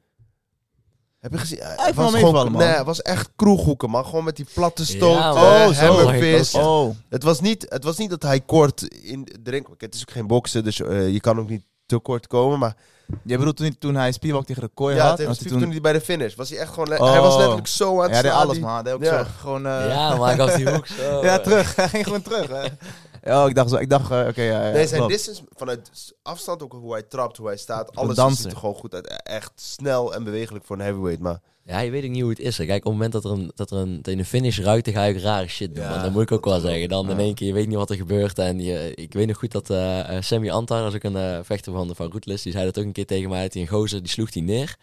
[1.19, 1.59] Heb je gezien?
[1.61, 2.61] Hij was gewoon, man.
[2.61, 4.05] nee, het was echt kroeghoeken, man.
[4.05, 5.17] Gewoon met die platte stoot.
[5.17, 5.33] Ja.
[5.33, 5.85] Oh, zo.
[5.85, 6.55] hammerfist.
[6.55, 9.67] Oh, Het, was niet, het was niet dat hij kort in de ring...
[9.77, 12.59] Het is ook geen boksen, dus eh, je kan ook niet te kort komen.
[12.59, 12.75] Maar
[13.23, 15.13] je bedoelt toen, toen hij Spivak tegen de kooi ja, had?
[15.19, 16.99] Steve, hij toen hij bij de finish was hij echt gewoon...
[16.99, 17.11] Oh.
[17.11, 18.73] Hij was letterlijk zo aan het Ja, hij deed alles, man.
[18.73, 19.23] Hij deed ook Ja.
[19.23, 19.65] zo gewoon...
[19.65, 21.21] eh, Ja, maar ik gaf die hoek zo.
[21.25, 21.75] Ja, terug.
[21.75, 22.47] Hij ging gewoon terug.
[22.47, 22.63] Hè.
[23.23, 23.75] Ja, ik dacht zo.
[23.75, 25.13] Ik dacht, eh, oké, ja, ja, Nee, zijn klopt.
[25.13, 28.93] distance vanuit afstand, ook hoe hij trapt, hoe hij staat, alles ziet er gewoon goed
[28.93, 29.21] uit.
[29.23, 32.39] Echt snel en bewegelijk voor een heavyweight, maar Ja, je weet ook niet hoe het
[32.39, 32.57] is.
[32.57, 32.65] hè.
[32.65, 35.09] Kijk, op het moment dat er een, dat er een, een finish ruikt, dan ga
[35.09, 35.83] ook rare shit doen.
[35.83, 36.89] Ja, want dat moet ik ook wel zeggen.
[36.89, 38.39] Dan in één keer, je weet niet wat er gebeurt.
[38.39, 41.15] En je, ik weet nog goed dat eh eh, Sammy Antar, dat is ook een
[41.15, 43.41] eh, vechter van, van Rootless, die zei dat ook een keer tegen mij.
[43.43, 44.75] Dat hij een gozer, die sloeg die neer.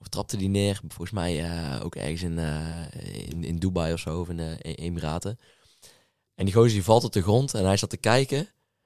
[0.00, 0.80] Of trapte die neer.
[0.88, 2.38] Volgens mij eh, ook ergens in,
[3.28, 5.38] in, in Dubai of zo, of in de Emiraten.
[6.40, 8.38] En die gozer die valt op de grond en hij zat te kijken.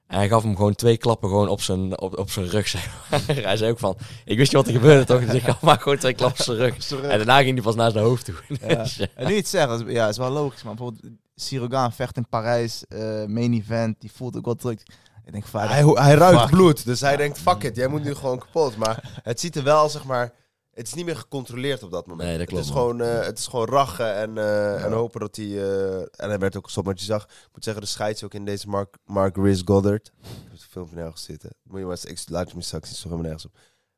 [0.07, 2.67] En hij gaf hem gewoon twee klappen gewoon op zijn, op, op zijn rug.
[2.67, 3.21] Zeg maar.
[3.35, 5.25] hij zei ook van, ik wist niet wat er gebeurde toch?
[5.25, 6.91] Dus ik gaf maar gewoon twee klappen op zijn rug.
[7.01, 8.35] En daarna ging hij pas naar zijn hoofd toe.
[8.47, 8.75] Ja.
[8.83, 10.63] Dus, En nu dat is, ja, is wel logisch.
[10.63, 14.81] Maar bijvoorbeeld Sirogan vecht in Parijs, eh, main event, die voelt ook wel druk.
[15.25, 15.69] Ik denk vaak.
[15.69, 16.49] hij, hij ruikt Fuck.
[16.49, 16.85] bloed.
[16.85, 18.77] Dus hij denkt, fuck it, jij moet nu gewoon kapot.
[18.77, 20.33] Maar het ziet er wel, zeg maar,
[20.75, 22.29] het is niet meer gecontroleerd op dat moment.
[22.29, 22.89] Nee, dat klopt, Het is, man.
[22.89, 25.45] gewoon, eh, het is gewoon rachen en, eh, en hopen dat hij...
[25.45, 27.23] eh, en hij werd ook gestopt, wat je zag.
[27.23, 30.07] Ik moet zeggen, de scheids ook in deze Mark, Mark Riz Goddard.
[30.21, 31.49] Ik heb het filmpje nergens zitten.
[31.63, 33.51] Moet je maar eens, ik laat je me straks iets helemaal nergens op.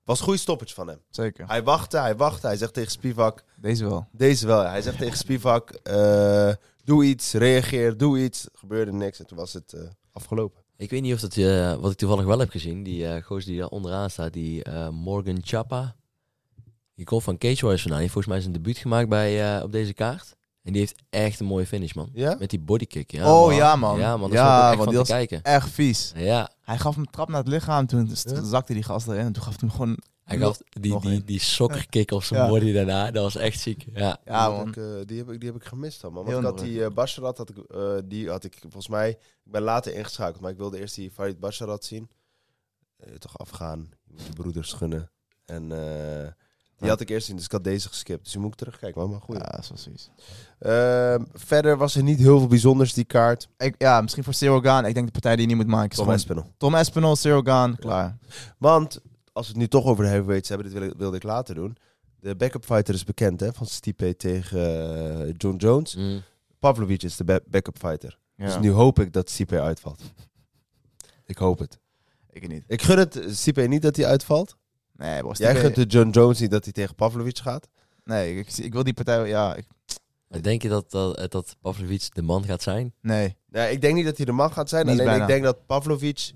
[0.03, 1.01] Was een goede stoppage van hem.
[1.09, 1.47] Zeker.
[1.47, 2.47] Hij wachtte, hij wachtte.
[2.47, 4.07] Hij zegt tegen Spivak, Deze wel.
[4.11, 4.61] Deze wel.
[4.61, 4.69] ja.
[4.69, 5.79] Hij zegt tegen Spivak:
[6.83, 8.43] Doe iets, reageer, doe iets.
[8.45, 9.81] Er gebeurde niks en toen was het eh,
[10.11, 10.63] afgelopen.
[10.77, 12.83] Ik weet niet of dat, eh, wat ik toevallig wel heb gezien.
[12.83, 15.95] Die eh gozer die daar onderaan staat, die eh, Morgan Chapa.
[16.97, 17.99] Die komt van Cage Warriors vandaan.
[18.01, 20.35] Die heeft volgens mij zijn debuut gemaakt bij, eh, op deze kaart.
[20.63, 22.09] En die heeft echt een mooie finish, man.
[22.13, 22.35] Ja?
[22.39, 23.11] Met die bodykick.
[23.11, 23.55] Ja, Oh, man.
[23.55, 23.99] ja, man.
[23.99, 24.29] Ja, man.
[24.29, 25.41] Dat Ja, echt want van die te was kijken.
[25.43, 26.11] Echt vies.
[26.15, 28.43] Ja, Hij gaf hem een trap naar het lichaam, toen Ja?
[28.43, 29.97] zakte die gast erin en toen gaf hij hem gewoon...
[30.23, 32.47] hij gaf die, die, die sokkerkick op zijn Ja.
[32.49, 33.11] body daarna.
[33.11, 33.85] Dat was echt ziek.
[33.93, 34.17] Ja.
[34.25, 34.65] Ja, die, man.
[34.67, 36.25] heb ik, eh, die, heb ik, die heb ik gemist dan, man.
[36.25, 39.09] Want ik had die uh, Basharat, had ik, eh, die had ik volgens mij...
[39.43, 42.09] Ik ben later ingeschakeld, maar ik wilde eerst die Farid Basharat zien.
[43.19, 45.11] Toch afgaan, je moet je broeders gunnen.
[45.45, 46.27] En eh,
[46.77, 48.23] die had ik eerst zien, dus ik had deze geskipt.
[48.23, 49.09] Dus je moet terugkijken, man.
[49.09, 49.35] Maar goed.
[49.35, 50.09] Ja, dat is wel zoiets.
[50.59, 53.47] Ehm, verder was er niet heel veel bijzonders, die kaart.
[53.57, 54.85] Ik, ja, misschien voor Zero Gaan.
[54.85, 56.51] Ik denk de partij die je niet moet maken is Tom gewoon Espinel.
[56.57, 58.17] Tom Zero Gaan, klaar.
[58.57, 58.99] Want,
[59.33, 61.55] als we het nu toch over de heavyweights hebben, dit wil ik- wilde ik later
[61.55, 61.77] doen.
[62.19, 64.59] De backup fighter is bekend, hè, van Stipe tegen
[65.27, 65.95] eh, John Jones.
[65.95, 66.21] Mm.
[66.59, 68.17] Pavlovic is de ba- backup fighter.
[68.35, 68.45] Ja.
[68.45, 70.01] Dus nu hoop ik dat Stipe uitvalt.
[71.25, 71.79] Ik hoop het.
[72.29, 72.63] Ik niet.
[72.67, 74.57] Ik gun het Stipe niet dat hij uitvalt.
[74.97, 75.21] Nee.
[75.31, 77.67] Jij gunt de John Jones niet dat hij tegen Pavlovic gaat.
[78.03, 79.27] Nee, ik, ik wil die partij...
[79.27, 79.65] Ja, ik,
[80.27, 82.93] Maar denk je dat, dat, dat Pavlovic de man gaat zijn?
[83.01, 83.35] nee.
[83.49, 84.85] Nee, ik denk niet dat hij de man gaat zijn.
[84.85, 85.21] Niet alleen bijna.
[85.21, 86.31] ik denk dat Pavlovic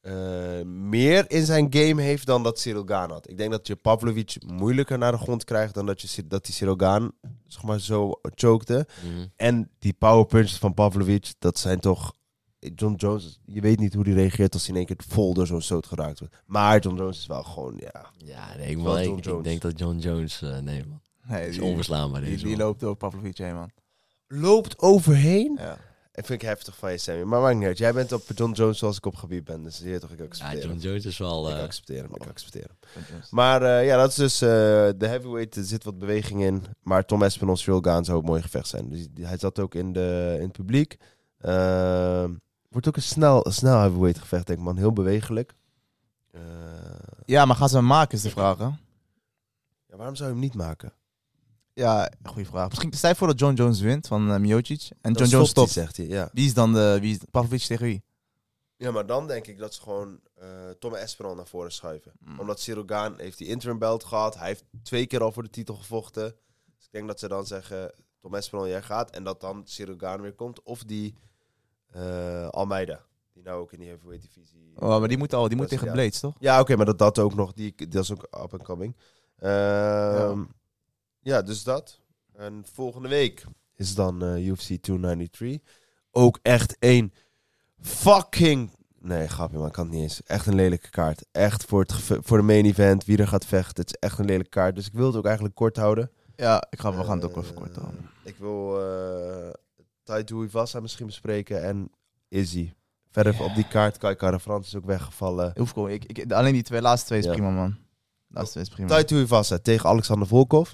[0.00, 3.30] eh, meer in zijn game heeft dan dat Cyril Gaan had.
[3.30, 6.54] Ik denk dat je Pavlovic moeilijker naar de grond krijgt dan dat, je, dat die
[6.54, 7.12] Cyril Gaan
[7.46, 8.86] zeg maar, zo chokte.
[9.02, 9.26] Mhm.
[9.36, 12.14] En die power punches van Pavlovic, dat zijn toch...
[12.74, 15.46] John Jones, je weet niet hoe die reageert als hij in één keer vol door
[15.46, 16.34] zo'n stoot geraakt wordt.
[16.46, 18.10] Maar John Jones is wel gewoon, ja...
[18.16, 20.42] Ja, nee, ik, man, John ik, ik denk dat John Jones...
[20.42, 21.00] eh, nee, man.
[21.26, 22.66] Nee, is die, onverslaanbaar die, deze die man.
[22.66, 23.70] loopt door Pavlovic heen, man.
[24.26, 25.56] Loopt overheen?
[25.58, 25.78] Ja.
[26.12, 27.22] Dat vind ik heftig van je, Sammy.
[27.22, 27.78] Maar maakt niet uit.
[27.78, 29.62] Jij bent op John Jones zoals ik op gebied ben.
[29.62, 30.78] Dus je toch, ik Ja, accepteer John hem.
[30.78, 31.48] Jones is wel...
[31.50, 33.04] Ik eh, accepteer hem, ik accepteer hem.
[33.10, 33.22] John.
[33.30, 34.48] Maar eh, ja, dat is dus eh,
[34.96, 35.56] de heavyweight.
[35.56, 36.64] Er zit wat beweging in.
[36.82, 38.88] Maar Tom Espinol, Cyril Gaan zou een mooi gevecht zijn.
[38.88, 40.96] Dus hij zat ook in, de, in het publiek.
[42.70, 44.76] Wordt ook een snel, een snel heavyweight gevecht, denk ik, man.
[44.76, 45.54] Heel bewegelijk.
[46.30, 46.40] Eh,
[47.24, 48.64] Ja, maar gaan ze hem maken, is de vraag, hè?
[48.64, 50.92] ja, waarom zou je hem niet maken?
[51.72, 52.68] Ja, goede vraag.
[52.68, 54.88] Misschien stel je voor dat John Jones wint van uh, Miocic.
[55.00, 56.06] En John Jones stopt zegt hij.
[56.06, 56.28] Ja.
[56.32, 56.98] Wie is dan de...
[57.00, 58.02] Wie is Pavlovic tegen wie?
[58.76, 62.12] ja, maar dan denk ik dat ze gewoon eh Tom Espinol naar voren schuiven.
[62.18, 62.40] Mm.
[62.40, 64.38] Omdat Cyril Gaan heeft die interim belt gehad.
[64.38, 66.34] Hij heeft twee keer al voor de titel gevochten.
[66.76, 69.10] Dus ik denk dat ze dan zeggen, Tom Espinol, jij gaat.
[69.10, 70.62] En dat dan Cyril Gaan weer komt.
[70.62, 71.14] Of die
[71.90, 73.00] eh, Almeida.
[73.32, 74.72] Die nou ook in die heavyweight divisie.
[74.76, 75.48] Oh, maar die moet al...
[75.48, 75.92] Die moet tegen ja.
[75.92, 76.34] Blades, toch?
[76.38, 77.52] Ja, oké, maar dat, dat ook nog.
[77.52, 78.96] Die, dat is ook up and coming.
[79.38, 80.44] Ehm,
[81.20, 81.42] ja.
[81.42, 82.00] dus dat.
[82.32, 85.58] En volgende week is dan eh, UFC 293.
[86.10, 87.12] Ook echt een
[87.80, 88.70] fucking...
[88.98, 90.22] Nee, grapje, maar ik kan het niet eens.
[90.22, 91.24] Echt een lelijke kaart.
[91.32, 93.84] Echt voor, het voor de main event, wie er gaat vechten.
[93.84, 94.74] Het is echt een lelijke kaart.
[94.74, 96.10] Dus ik wil het ook eigenlijk kort houden.
[96.36, 98.10] Ja, ik ga, we gaan het ook even kort Eh, houden.
[98.24, 99.50] Ik wil uh,
[100.04, 101.90] Taito Ivasa misschien bespreken en
[102.28, 102.72] Izzy.
[103.10, 105.52] Verder op die kaart, Kai Kara Frans is ook weggevallen.
[105.88, 107.32] Ik, ik, alleen die twee laatste twee is Ja.
[107.32, 107.76] prima, man.
[108.28, 108.88] Laatste twee is prima.
[108.88, 110.70] Taito Ivasa tegen Alexander Volkov.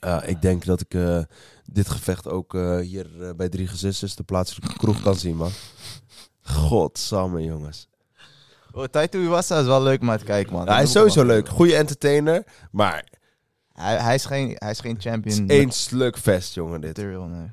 [0.00, 1.20] Ja, ik denk dat ik eh,
[1.64, 5.50] dit gevecht ook eh, hier eh, bij Drie Gezusters, de plaatselijke kroeg, kan zien, man.
[6.42, 7.88] Godsamme, jongens.
[8.72, 10.64] Oh, Taito Iwasa is wel leuk om naar te kijken, man.
[10.64, 11.48] Ja, hij is sowieso leuk.
[11.48, 12.44] Goede entertainer.
[12.70, 13.08] Maar
[13.72, 15.44] Hij, hij, is geen, hij is geen het champion.
[15.44, 16.96] is één slugfest, jongen, dit.
[16.96, 17.50] material, nee.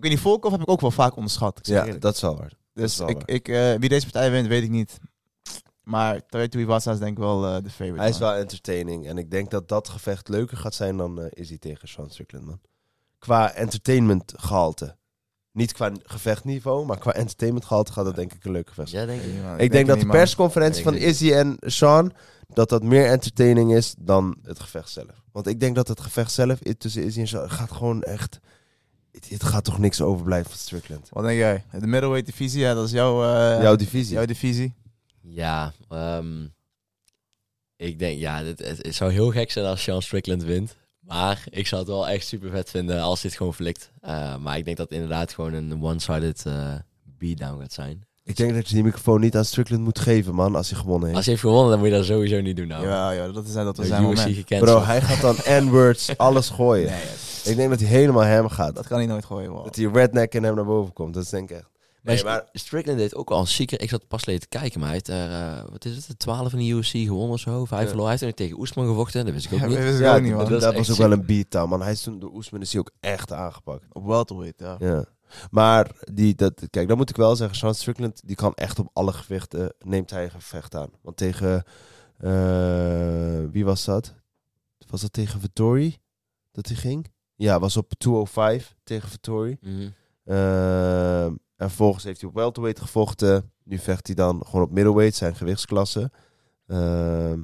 [0.00, 1.58] Ik weet niet, Volkov heb ik ook wel vaak onderschat.
[1.58, 2.02] Ik zeg Ja, eerlijk.
[2.02, 2.52] dat is wel waar.
[2.74, 3.28] dus wel ik, waar.
[3.28, 4.98] ik, eh, wie deze partij wint, weet ik niet.
[5.82, 8.00] Maar Taito Iwasa is denk ik wel eh, de favorite.
[8.00, 8.28] Hij is man.
[8.30, 9.06] wel entertaining.
[9.06, 12.46] En ik denk dat dat gevecht leuker gaat zijn dan eh Izzy tegen Sean Strickland,
[12.46, 12.60] man.
[13.18, 14.96] Qua entertainment gehalte.
[15.52, 19.00] Niet qua gevechtniveau, maar qua entertainment gehalte gaat dat denk ik een leuk gevecht zijn.
[19.08, 19.42] Ja, denk Ik, ik.
[19.42, 19.56] man.
[19.68, 22.12] Denk dat de niet, persconferentie van Izzy en Sean,
[22.48, 25.22] dat dat meer entertaining is dan het gevecht zelf.
[25.32, 28.38] Want ik denk dat het gevecht zelf tussen Izzy en Sean gaat gewoon echt...
[29.12, 31.08] Het, het gaat toch niks overblijven van Strickland.
[31.10, 31.64] Wat denk jij?
[31.80, 34.14] De middleweight divisie, ja, dat is jouw, eh, Jouw divisie.
[34.14, 34.72] jouw divisie.
[35.20, 36.44] Ja, ehm,
[37.76, 40.76] ik denk, ja, het, het, het zou heel gek zijn als Sean Strickland wint.
[41.00, 43.90] Maar ik zou het wel echt super vet vinden als dit gewoon flikt.
[44.00, 46.74] Eh, maar ik denk dat het inderdaad gewoon een one-sided eh
[47.18, 48.04] beatdown gaat zijn.
[48.24, 51.04] Ik denk dat je die microfoon niet aan Strickland moet geven, man, als hij gewonnen
[51.04, 51.16] heeft.
[51.16, 52.86] Als hij heeft gewonnen, dan moet je dat sowieso niet doen nou.
[52.86, 54.44] Ja, ja, dat is, dat is zijn moment.
[54.44, 56.90] Bro, hij gaat dan N-words, alles gooien.
[56.90, 57.02] Nee,
[57.44, 58.74] Ik denk dat hij helemaal hem gaat.
[58.74, 59.50] dat kan hij nooit gooien.
[59.50, 59.64] wow.
[59.64, 61.14] Dat die redneck in hem naar boven komt.
[61.14, 61.68] Dat is denk ik echt.
[62.02, 63.80] Maar, Nee, maar Strickland deed ook al een zieker.
[63.80, 66.16] Ik zat pas geleden te kijken, maar hij heeft er, eh, wat is het, de
[66.16, 67.64] 12 in de UFC gewonnen of zo.
[67.64, 67.86] Vijf Ja.
[67.88, 68.10] verloren.
[68.10, 69.74] Hij heeft er tegen Oesman gevochten, dat wist ik ook Ja, niet.
[69.76, 70.50] dat wist ik ja, ook niet, dat, man.
[70.50, 71.82] dat dat was ook wel een beatdown, man.
[71.82, 73.84] Hij is toen door Oesman is hij ook echt aangepakt.
[73.92, 74.76] Op welterweight, ja.
[74.78, 75.04] Ja.
[75.50, 78.88] Maar die, dat, kijk, dan moet ik wel zeggen, Sean Strickland, die kan echt op
[78.92, 80.90] alle gewichten, neemt hij een gevecht aan.
[81.02, 81.64] Want tegen,
[82.18, 84.14] eh, wie was dat?
[84.88, 85.98] Was dat tegen Vittori
[86.52, 87.10] dat hij ging?
[87.42, 89.56] Ja, was op 205 tegen Vittori.
[89.60, 89.88] Mhm.
[90.24, 91.26] Ehm,
[91.56, 93.52] en vervolgens heeft hij op welterweight gevochten.
[93.62, 96.10] Nu vecht hij dan gewoon op middleweight, zijn gewichtsklasse.
[96.66, 97.40] Ehm,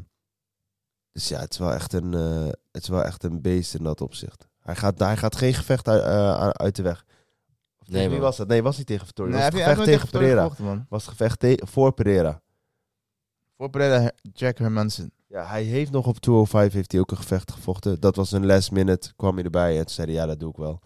[1.12, 3.82] Dus ja, het is wel echt een, eh, het is wel echt een beest in
[3.84, 4.48] dat opzicht.
[4.60, 7.04] Hij gaat, hij gaat geen gevecht uit, eh, uit de weg.
[7.78, 8.48] Of Nee, Wie was dat?
[8.48, 9.30] Nee, was niet tegen Vittori.
[9.30, 10.40] Nee, was het gevecht tegen Pereira.
[10.42, 10.86] gevochten, man.
[10.88, 12.40] Was het gevecht te- voor Pereira.
[13.56, 15.10] Voor Pereira, Jack Hermanson.
[15.28, 18.00] Ja, hij heeft nog op 205 heeft hij ook een gevecht gevochten.
[18.00, 20.50] Dat was een last minute, kwam hij erbij en toen zei hij, ja, dat doe
[20.50, 20.80] ik wel.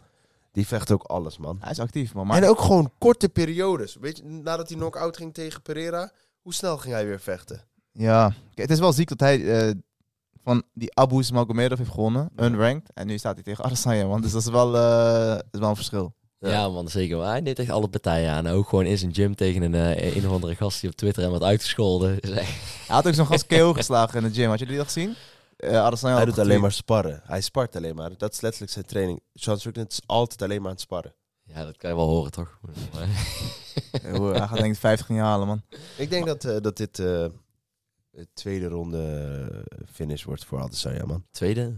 [0.53, 1.57] Die vecht ook alles, man.
[1.61, 2.27] Hij is actief, man.
[2.27, 3.97] Maar En ook gewoon korte periodes.
[4.01, 6.13] Weet je, nadat hij knock-out ging tegen Pereira,
[6.43, 7.65] hoe snel ging hij weer vechten?
[7.93, 9.75] Ja, Kijk, het is wel ziek dat hij eh,
[10.43, 12.91] van die Abu Magomedov heeft gewonnen, unranked.
[12.95, 14.21] En nu staat hij tegen Adesanya, man.
[14.21, 16.15] Dus dat is wel, eh, dat is wel een verschil.
[16.49, 17.17] Ja, man, zeker.
[17.17, 18.47] Maar hij deed echt alle partijen aan.
[18.47, 21.23] Ook gewoon in zijn gym tegen een, eh, een of andere gast die op Twitter
[21.23, 22.21] hem wat uitgescholden.
[22.21, 24.49] Echt- Hij had ook zo'n gast KO geslagen in de gym.
[24.49, 25.15] Had jullie dat gezien?
[25.57, 27.21] Eh Adesanya hij had doet alleen maar sparren.
[27.25, 28.11] Hij spart alleen maar.
[28.17, 29.21] Dat is letterlijk zijn training.
[29.35, 31.15] Sean Strickland is altijd alleen maar aan het sparren.
[31.43, 32.59] Ja, dat kan je wel horen, toch?
[34.03, 35.63] Hij gaat denk ik 50 niet halen, man.
[35.97, 37.05] Ik denk dat, eh, dat dit eh,
[38.11, 41.25] de tweede ronde finish wordt voor Adesanya, man.
[41.31, 41.73] Tweede?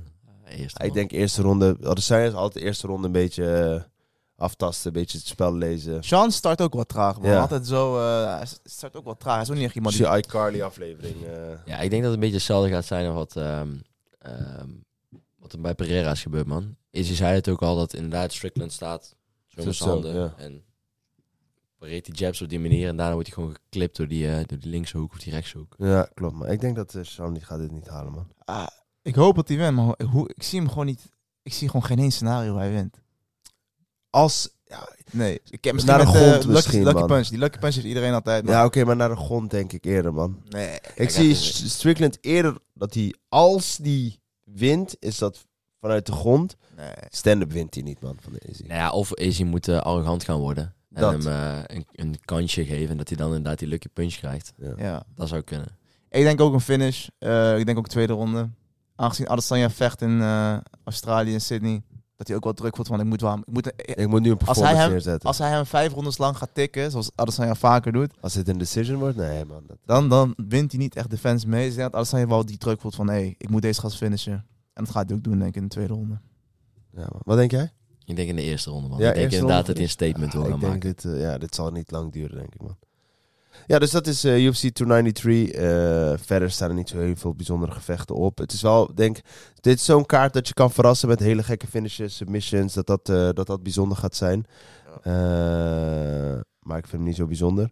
[0.49, 0.85] Eerste.
[0.85, 1.77] Ik denk eerste ronde...
[1.85, 3.85] Adesanya is altijd de eerste ronde een beetje
[4.43, 6.05] aftasten, een beetje het spel lezen.
[6.05, 7.31] Sean start ook wat traag, man.
[7.31, 7.41] Ja.
[7.41, 9.35] Altijd zo, eh, hij start ook wat traag.
[9.35, 10.07] Hij is ook niet echt iemand die...
[10.07, 11.25] je iCarly aflevering.
[11.27, 11.33] eh,
[11.65, 13.69] Ja, ik denk dat het een beetje hetzelfde gaat zijn als wat, ehm,
[14.19, 14.69] ehm,
[15.39, 16.77] wat er bij Pereira is gebeurd, man.
[16.91, 19.15] Izzy zei het ook al, dat inderdaad Strickland staat
[19.49, 20.15] zo handen.
[20.15, 20.35] ja.
[20.37, 20.63] En
[21.79, 24.45] pareert die jabs op die manier en daarna wordt hij gewoon geklipt door die, eh,
[24.47, 25.75] door die linkse hoek of die rechtse hoek.
[25.79, 26.35] Ja, klopt.
[26.37, 28.29] Maar ik denk dat uh, Sean die gaat dit niet halen, man.
[28.45, 28.67] Ah,
[29.03, 31.11] ik hoop dat hij wint, maar hoe, ik zie hem gewoon niet...
[31.43, 33.01] Ik zie gewoon geen één scenario waar hij wint.
[34.13, 34.49] Als...
[34.65, 37.07] Ja, Nee, ik Naar de met, eh, grond Lucky, misschien, Lucky man.
[37.07, 37.29] Punch.
[37.29, 38.55] Die Lucky Punch heeft iedereen altijd, man.
[38.55, 40.43] ja oké, maar naar de grond denk ik eerder, man.
[40.49, 40.79] Nee.
[40.95, 45.47] Ik zie Strickland eerder dat hij, als die wint, is dat
[45.81, 46.57] vanuit de grond.
[46.77, 46.93] Nee.
[47.09, 48.63] Stand-up wint hij niet, man, van de Izzy.
[48.63, 50.75] Nou ja, of Izzy moet eh, arrogant gaan worden.
[50.93, 51.13] En Dat.
[51.13, 54.53] hem eh, een, een kansje geven en dat hij dan inderdaad die lucky punch krijgt.
[54.57, 54.73] Ja.
[54.77, 55.03] Ja.
[55.15, 55.79] Dat zou kunnen.
[56.11, 57.07] Ik denk ook een finish.
[57.19, 58.49] Eh, ik denk ook tweede ronde.
[58.97, 61.83] Aangezien Adesanya vecht in eh, Australië en Sydney,
[62.23, 63.39] dat hij ook wel druk voelt van ik moet wel.
[63.39, 65.29] Ik moet, Ik moet nu een Als hij performance hem- neerzetten.
[65.29, 68.59] als hij hem vijf rondes lang gaat tikken, zoals Adesanya vaker doet, Als het een
[68.59, 69.63] decision wordt, nee, man.
[69.67, 71.67] Dat, dan, dan wint hij niet echt de fans mee.
[71.67, 73.97] Dus denk dat Adesanya wel die druk voelt van hé, hey, ik moet deze gast
[73.97, 74.33] finishen.
[74.73, 76.19] En dat gaat hij ook doen, denk ik, in de tweede ronde.
[76.91, 77.21] ja, man.
[77.25, 77.73] Wat denk jij?
[78.05, 78.99] Ik denk in de eerste ronde, man.
[78.99, 80.95] Ja, ik denk inderdaad ronde dat hij een statement wil Ah, gaan ik denk maken.
[80.95, 82.77] dit, eh, ja, dit zal niet lang duren, denk ik, man.
[83.67, 85.51] Ja, dus dat is eh, UFC 293.
[85.51, 88.39] Eh, verder staan er niet zo heel veel bijzondere gevechten op.
[88.39, 89.21] Het is wel, denk
[89.61, 93.09] dit is zo'n kaart dat je kan verrassen met hele gekke finishes, submissions, dat dat,
[93.09, 94.47] eh, dat, dat bijzonder gaat zijn.
[96.61, 97.71] Maar ik vind hem niet zo bijzonder.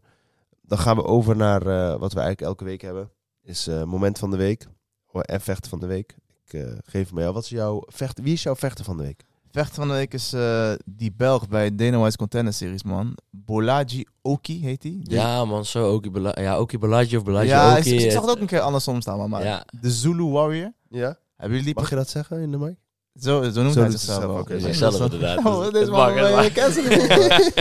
[0.62, 1.64] Dan gaan we over naar
[1.98, 3.10] wat we eigenlijk elke week hebben.
[3.42, 4.66] Is moment van de week.
[5.12, 6.16] En vechten van de week.
[6.44, 7.34] Ik geef hem aan jou.
[7.34, 8.24] Wat is jouw vechten?
[8.24, 9.24] Wie is jouw vechter van de week?
[9.52, 13.14] Vechter van de week is eh, die Belg bij Dana White's Contender Series, man.
[13.30, 15.00] Bolaji Oki heet hij.
[15.02, 17.94] Ja, man, zo Oki Bela ja, Oki Balaji of Balaji ja Oki.
[17.94, 19.30] ik, ik zag het- het ook een keer andersom staan, man.
[19.30, 19.64] Maar Ja.
[19.80, 20.72] de Zulu Warrior.
[20.88, 21.16] Ja?
[21.36, 21.74] Hebben jullie die...
[21.74, 22.74] Mag je dat zeggen in de mic?
[23.20, 24.48] Zo, zo noemt Zo hij zichzelf ook.
[24.48, 25.44] Ja, Zichzelf dat is- inderdaad.
[25.46, 26.52] Oh, man, mag.
[26.52, 26.88] cancelen.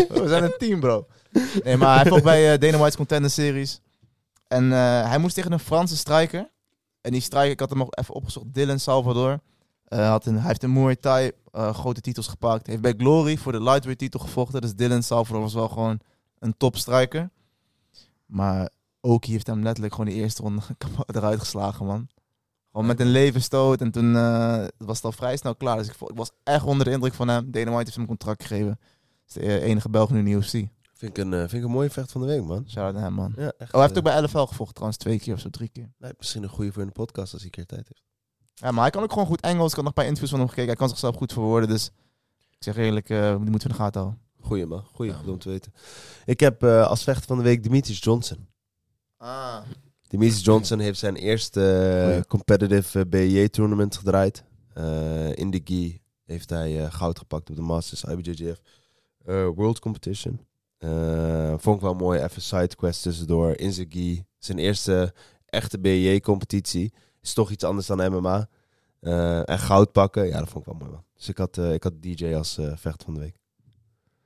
[0.10, 1.06] We zijn een team, bro.
[1.64, 3.82] Nee, maar hij vocht bij eh, Dana White's Contender Series.
[4.48, 6.50] En eh, hij moest tegen een Franse striker.
[7.02, 9.40] En die striker, ik had hem ook even opgezocht, Dylan Salvador.
[9.90, 12.68] Eh, had een, hij heeft een Muay Thai eh, grote titels gepakt.
[12.68, 14.62] Heeft bij Glory voor de lightweight titel gevochten.
[14.62, 16.00] Dus Dylan Salvador was wel gewoon
[16.40, 17.30] een top striker.
[18.26, 18.70] Maar
[19.02, 20.62] Oki heeft hem letterlijk gewoon de eerste ronde
[21.16, 22.08] eruit geslagen, man.
[22.72, 23.82] Gewoon met een levenstoot.
[23.82, 25.78] En toen eh, was het al vrij snel klaar.
[25.78, 27.52] Dus ik, ik was echt onder de indruk van hem.
[27.52, 28.80] Dana White heeft hem een contract gegeven.
[29.26, 30.52] Dat is de enige Belg nu in de UFC.
[30.94, 32.64] Vind ik een, vind ik een mooie vecht van de week, man.
[32.70, 33.34] Shout out hem, man.
[33.36, 34.98] Ja, echt, Oh, hij heeft ook bij LFL gevochten trouwens.
[34.98, 35.92] Twee keer of zo, drie keer.
[35.98, 38.04] nee, misschien een goede voor in de podcast als hij een keer tijd heeft.
[38.60, 39.70] Ja, maar hij kan ook gewoon goed Engels.
[39.70, 40.70] Ik had nog een paar interviews van hem gekeken.
[40.70, 41.70] Hij kan zichzelf goed verwoorden.
[41.70, 41.86] Dus
[42.50, 44.22] ik zeg eerlijk, eh, die moeten we in de gaten houden.
[44.42, 44.84] Goeie, man.
[44.94, 45.32] Goeie, Ja.
[45.32, 45.74] om te weten.
[46.26, 48.48] Ik heb eh, als vechter van de week Demetrius Johnson.
[49.18, 49.58] Ah.
[50.08, 51.62] Demetrius Johnson heeft zijn eerste
[52.16, 54.44] eh, competitive BJ-tournament gedraaid.
[54.74, 58.62] Eh, in de GI heeft hij goud gepakt op de Masters IBJJF
[59.26, 60.46] eh, World Competition.
[60.78, 62.20] Eh, vond ik wel mooi.
[62.22, 63.58] Even sidequest tussendoor.
[63.58, 64.26] In zijn GI.
[64.38, 65.14] Zijn eerste
[65.46, 66.94] echte BJ-competitie.
[67.30, 68.48] Is toch iets anders dan MMA.
[69.00, 70.28] Eh, en goud pakken.
[70.28, 71.04] Ja, dat vond ik wel mooi, man.
[71.16, 73.36] Dus ik had, eh, ik had DJ als eh vechter van de week.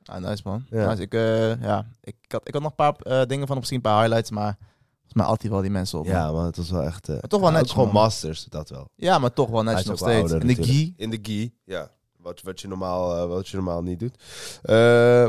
[0.04, 0.66] Ah, nice man.
[0.70, 0.90] Ja.
[0.90, 1.02] Nice.
[1.02, 1.14] Ik,
[1.62, 4.32] ja, ik, had, ik had nog een paar dingen van gezien, een paar highlights.
[4.32, 4.58] Maar
[4.92, 6.06] volgens mij altijd wel die mensen op.
[6.06, 6.16] man.
[6.16, 7.08] Ja, maar het was wel echt...
[7.08, 7.92] Maar toch wel ook gewoon.
[7.92, 8.90] Masters, dat wel.
[8.96, 10.32] Ja, maar toch wel netjes is nog wel steeds.
[10.32, 10.94] ouder In de gi.
[10.98, 11.92] In de gi, ja.
[12.18, 14.16] Wat, wat, je normaal, wat je normaal niet doet.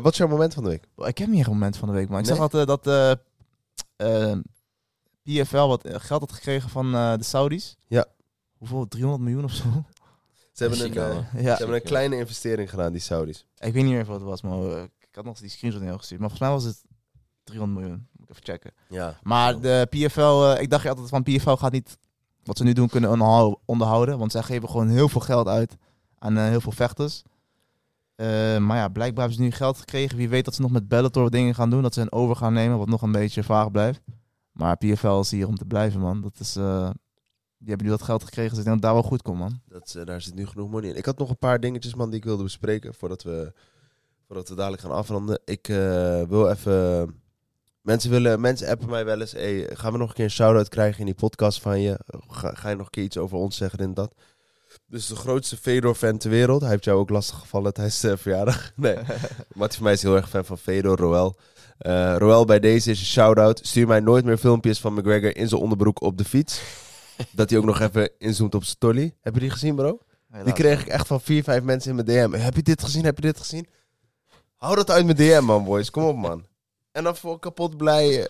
[0.03, 0.87] Wat is jouw moment van de week?
[0.97, 2.35] Ik heb niet een moment van de week, maar ik Nee?
[2.35, 3.19] zag altijd dat
[5.25, 7.77] PFL wat eh, geld had gekregen van eh, de Saudis.
[7.87, 8.07] Ja.
[8.59, 8.89] Hoeveel?
[8.89, 9.65] 300 miljoen of zo?
[10.53, 11.51] Ze hebben, een, eh, ja.
[11.53, 13.47] ze hebben een kleine investering gedaan, die Saudis.
[13.59, 15.99] Ik weet niet meer wat het was, maar ik had nog die screenshot niet al
[15.99, 16.21] gestuurd.
[16.21, 16.83] Maar volgens mij was het
[17.45, 18.07] 300 miljoen.
[18.13, 18.73] Moet ik even checken.
[18.89, 19.19] Ja.
[19.23, 21.99] Maar de PFL, eh, ik dacht altijd van PFL gaat niet,
[22.45, 24.19] wat ze nu doen kunnen onderhou- onderhouden.
[24.19, 25.77] Want zij geven gewoon heel veel geld uit
[26.19, 27.23] aan eh, heel veel vechters.
[28.15, 28.27] Eh,
[28.59, 30.17] maar ja, blijkbaar hebben ze nu geld gekregen.
[30.17, 31.83] Wie weet dat ze nog met Bellator dingen gaan doen.
[31.83, 34.01] Dat ze een over gaan nemen, wat nog een beetje vaag blijft.
[34.55, 36.21] Maar PFL is hier om te blijven, man.
[36.21, 36.91] Dat is, eh,
[37.59, 38.51] die hebben nu dat geld gekregen.
[38.51, 39.61] Dus ik denk dat daar wel goed komt, man.
[39.69, 40.97] Dat, eh, daar zit nu genoeg money in.
[40.97, 43.53] Ik had nog een paar dingetjes, man, die ik wilde bespreken voordat we,
[44.27, 45.41] voordat we dadelijk gaan afronden.
[45.45, 47.23] Ik eh, wil even...
[47.81, 49.33] Mensen, willen, mensen appen mij wel eens.
[49.33, 52.01] Hey, gaan we nog een keer een shout-out krijgen in die podcast van je?
[52.29, 54.15] Ga, ga je nog een keer iets over ons zeggen en dat?
[54.87, 56.61] Dus de grootste Fedor-fan ter wereld.
[56.61, 58.73] Hij heeft jou ook lastig gevallen tijdens de verjaardag.
[58.77, 58.99] Nee,
[59.55, 61.35] Marty van mij is heel erg fan van Fedor, Roel.
[61.79, 63.61] Eh Roel, bij deze is een shout-out.
[63.63, 66.61] Stuur mij nooit meer filmpjes van McGregor in zijn onderbroek op de fiets.
[67.33, 69.15] dat hij ook nog even inzoomt op zijn tolly.
[69.21, 69.99] Heb je die gezien, bro?
[70.45, 72.39] Die kreeg ik echt van vier, vijf mensen in mijn DM.
[72.39, 73.05] Heb je dit gezien?
[73.05, 73.67] Heb je dit gezien?
[74.57, 75.91] Hou dat uit mijn DM, man, boys.
[75.91, 76.47] Kom op, man.
[76.93, 78.29] En dan voor kapot blij.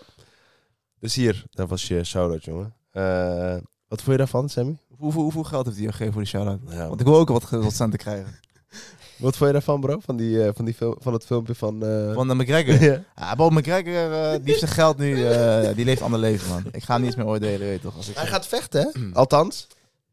[1.01, 2.75] Dus hier, dat was je shout-out, jongen.
[2.91, 3.57] Eh,
[3.89, 4.79] wat vond je daarvan, Sammy?
[4.99, 6.61] Hoeveel, hoeveel geld heeft hij gegeven voor die shout-out?
[6.69, 8.39] Ja, Want ik wil ook wat, wat centen krijgen.
[9.17, 9.99] Wat vond je daarvan, bro?
[10.01, 11.83] Van, die, eh, van, die film, van het filmpje van...
[11.87, 12.83] eh, Van de McGregor.
[12.91, 13.03] ja.
[13.17, 16.65] Ja, Bob McGregor, eh, die heeft zijn geld nu, eh, die leeft ander leven, man.
[16.73, 17.97] Ik ga hem niet eens meer oordelen, weet je toch.
[17.97, 19.11] Als ik Hij gaat vechten, hè?
[19.21, 19.67] Althans.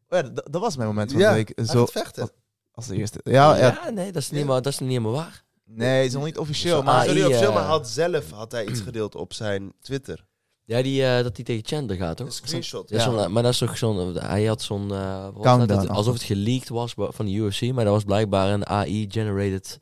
[0.08, 1.52] Oh ja, dat, was mijn moment van Ja, de week.
[1.54, 2.30] Hij Zo, gaat vechten.
[2.72, 3.20] als de eerste.
[3.24, 3.78] Ja, ja.
[3.84, 4.46] Ja, nee, dat is, niet Ja.
[4.46, 5.42] maar, dat is niet helemaal waar.
[5.64, 6.94] Nee, het is nog niet officieel, maar...
[6.94, 10.24] ah, eh, film, maar hij had zelf had hij iets gedeeld op zijn Twitter.
[10.64, 12.26] Ja, die, eh, dat hij tegen Chandler gaat, toch?
[12.26, 12.88] Een screenshot.
[12.90, 13.02] Ja, Ja.
[13.02, 14.14] zo'n- maar dat is toch zo'n...
[14.16, 14.92] Hij had zo'n...
[14.94, 15.88] eh, dat?
[15.88, 19.78] alsof het geleakt was van de UFC, maar dat was blijkbaar een AI-generated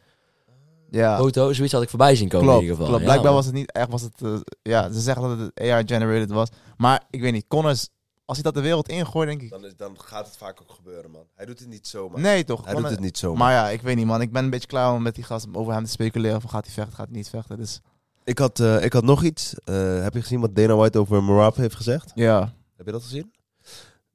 [0.90, 1.52] ja, foto.
[1.52, 2.62] Zoiets had ik voorbij zien komen klopt.
[2.62, 2.90] in ieder geval.
[2.98, 3.06] klopt.
[3.06, 4.22] Ja, Blijkbaar was het niet echt, was het...
[4.22, 6.48] eh, ja, ze zeggen dat het AR-generated was.
[6.76, 7.88] Maar ik weet niet, Connors,
[8.24, 9.50] als hij dat de wereld ingooit, denk ik...
[9.50, 11.24] Dan, is, dan gaat het vaak ook gebeuren, man.
[11.34, 12.20] Hij doet het niet zomaar.
[12.20, 12.64] Nee, toch?
[12.64, 13.38] Hij doet een- het niet zomaar.
[13.38, 14.20] Maar ja, ik weet niet, man.
[14.20, 16.40] Ik ben een beetje klaar om met die gast over hem te speculeren.
[16.40, 17.56] Van gaat hij vechten, gaat hij niet vechten.
[17.56, 17.80] Dus
[18.24, 19.54] Ik had, eh, ik had nog iets.
[19.64, 22.12] Eh, heb je gezien wat Dana White over Marab heeft gezegd?
[22.14, 23.32] ja, Heb je dat gezien?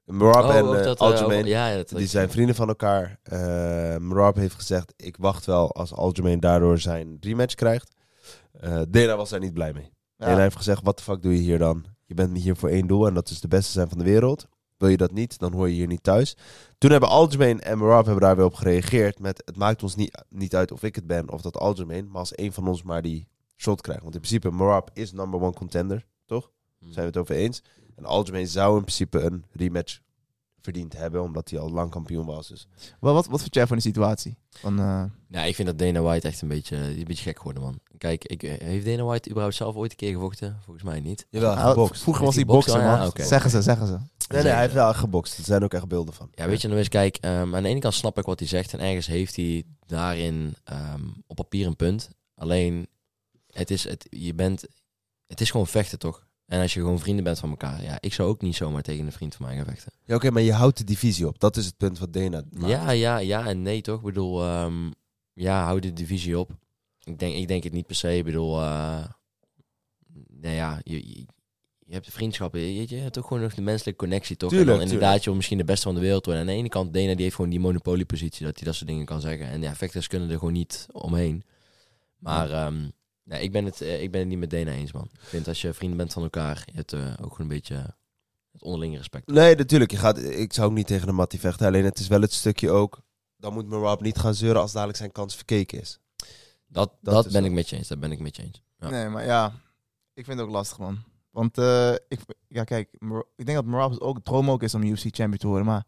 [0.06, 3.20] Marab Oh, en ook dat, Aljamain, ook- ja, ja, die zijn vrienden van elkaar.
[3.24, 7.96] Eh Marab heeft gezegd, ik wacht wel als Aljamain daardoor zijn rematch krijgt.
[8.60, 9.92] Eh Dana was daar niet blij mee.
[10.18, 10.26] ja.
[10.26, 11.86] Dana heeft gezegd, wat de fuck doe je hier dan?
[12.06, 14.48] Je bent hier voor één doel en dat is de beste zijn van de wereld.
[14.78, 16.38] Wil je dat niet, dan hoor je hier niet thuis.
[16.78, 19.42] Toen hebben Aljamain en Marab hebben daar weer op gereageerd met...
[19.46, 22.08] het maakt ons niet, niet uit of ik het ben of dat Aljamain...
[22.08, 24.02] maar als één van ons maar die shot krijgt.
[24.02, 26.52] Want in principe, Marab is number one contender, toch?
[26.80, 26.92] Hmm.
[26.92, 27.64] Zijn we het over eens?
[27.96, 30.00] En Aljamain zou in principe een rematch
[30.66, 31.22] verdiend hebben...
[31.22, 32.48] omdat hij al lang kampioen was.
[32.48, 32.68] Dus
[33.00, 34.38] Wat, wat, wat vind jij van die situatie?
[34.50, 37.64] Van, eh, Ja, ik vind dat Dana White echt een beetje, een beetje gek geworden,
[37.64, 37.80] man.
[37.98, 40.58] Kijk, ik, eh, heeft Dana White überhaupt zelf ooit een keer gevochten?
[40.64, 41.28] Volgens mij niet.
[41.30, 42.02] Jawel, nou, gebokst.
[42.02, 42.90] vroeger was hij bokser, boksen?
[42.92, 43.00] man.
[43.00, 43.24] Ja, oké.
[43.24, 43.98] Zeggen ze, zeggen ze.
[44.34, 45.38] Nee, nee, hij heeft wel gebokst.
[45.38, 46.28] Er zijn ook echt beelden van.
[46.32, 48.48] Ja, weet je, dan is kijk, ehm, aan de ene kant snap ik wat hij
[48.48, 52.10] zegt en ergens heeft hij daarin ehm, op papier een punt.
[52.36, 52.88] Alleen,
[53.58, 54.66] het is, het, je bent,
[55.28, 56.26] het is gewoon vechten, toch?
[56.46, 59.06] En als je gewoon vrienden bent van elkaar, ja, ik zou ook niet zomaar tegen
[59.06, 59.92] een vriend van mij gaan vechten.
[60.04, 61.40] Ja, oké, maar je houdt de divisie op.
[61.40, 62.72] Dat is het punt wat Dana maakt.
[62.72, 63.98] Ja, ja, ja en nee, toch?
[63.98, 64.92] Ik bedoel, ehm,
[65.34, 66.52] ja, hou de divisie op.
[67.04, 68.18] Ik denk, ik denk het niet per se.
[68.18, 69.06] Ik bedoel, eh
[70.30, 71.26] nou ja, je, je,
[71.80, 72.60] je hebt vriendschappen.
[72.60, 74.50] Je, je hebt ook gewoon nog de menselijke connectie, toch?
[74.50, 76.44] Tuurlijk, en dan inderdaad, je wil misschien de beste van de wereld worden.
[76.44, 78.90] En aan de ene kant, Dana die heeft gewoon die monopoliepositie, dat hij dat soort
[78.90, 79.48] dingen kan zeggen.
[79.48, 81.44] En ja, vechters kunnen er gewoon niet omheen.
[82.18, 82.90] Maar ehm,
[83.26, 85.10] nee, ik, ben het, eh, ik ben het niet met Dana eens, man.
[85.14, 87.96] Ik vind als je vrienden bent van elkaar, je hebt eh, ook gewoon een beetje
[88.52, 89.28] het onderlinge respect.
[89.28, 89.92] Nee, natuurlijk.
[89.92, 91.68] Je gaat, ik zou ook niet tegen de Mattie vechten.
[91.68, 93.02] Alleen het is wel het stukje ook...
[93.38, 96.00] Dan moet Marab niet gaan zeuren als dadelijk zijn kans verkeken is.
[96.68, 97.88] Dat, Dat dat, is ben ik met je eens.
[97.88, 98.62] Dat ben ik met je eens.
[98.80, 98.90] Ja.
[98.90, 99.54] Nee, maar ja,
[100.14, 101.04] ik vind het ook lastig, man.
[101.30, 104.84] Want eh, ik, ja, kijk, Mar- ik denk dat Marab ook droom ook is om
[104.84, 105.66] UFC champion te worden.
[105.66, 105.86] Maar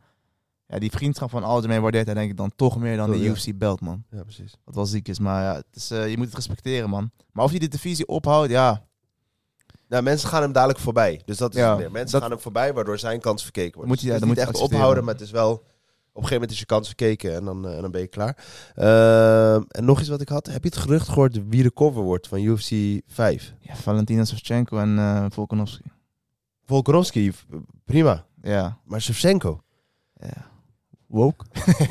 [0.68, 3.22] ja, die vriendschap van Aljamain waardeert hij denk ik dan toch meer dan Oh, de
[3.24, 3.30] ja.
[3.30, 4.03] UFC belt, man.
[4.11, 4.53] Ja, precies.
[4.63, 7.11] Wat wel ziek is, maar ja, het is, eh, je moet het respecteren, man.
[7.32, 8.86] Maar of hij de divisie ophoudt, ja.
[9.88, 11.22] Nou, mensen gaan hem dadelijk voorbij.
[11.26, 11.91] Dus dat is Ja, het meer.
[11.91, 13.89] Mensen dat- gaan hem voorbij, waardoor zijn kans verkeken wordt.
[13.89, 15.03] Moet je- Dus ja, dan moet echt je ophouden, accepteren.
[15.05, 15.51] maar het is wel...
[15.51, 18.07] Op een gegeven moment is je kans verkeken en dan, eh, en dan ben je
[18.07, 18.38] klaar.
[18.76, 20.45] Ehm, en nog iets wat ik had.
[20.47, 23.53] Heb je het gerucht gehoord wie de cover wordt van UFC 5?
[23.59, 25.84] ja Valentina Shevchenko en eh Volkanovski.
[26.65, 27.32] Volkanovski,
[27.86, 28.26] prima.
[28.41, 29.61] Ja, Maar Shevchenko?
[30.13, 30.49] ja.
[31.08, 31.45] Woke?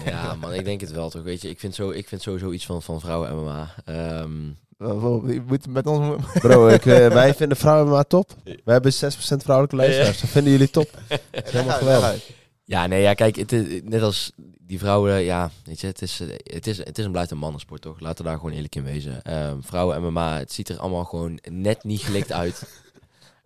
[0.05, 1.23] Ja, man, ik denk het wel toch.
[1.23, 3.75] Weet je, ik vind, zo, ik vind sowieso iets van, van vrouwen MMA.
[3.85, 4.31] Ehm,
[4.79, 6.25] Wel, wel, je moet met ons...
[6.41, 8.31] Bro, ik, eh, wij vinden vrouwen maar top.
[8.45, 10.21] We hebben 6% vrouwelijke luisteraars.
[10.21, 10.91] Dat vinden jullie top.
[11.31, 12.31] helemaal geweldig.
[12.65, 16.21] ja, nee, ja, kijk, het is, net als die vrouwen, ja, weet je, het is,
[16.21, 18.01] eh, het is, het is een blijft een mannensport, toch?
[18.01, 19.23] Laten we daar gewoon eerlijk in wezen.
[19.23, 22.63] Ehm, vrouwen MMA, het ziet er allemaal gewoon net niet gelikt uit.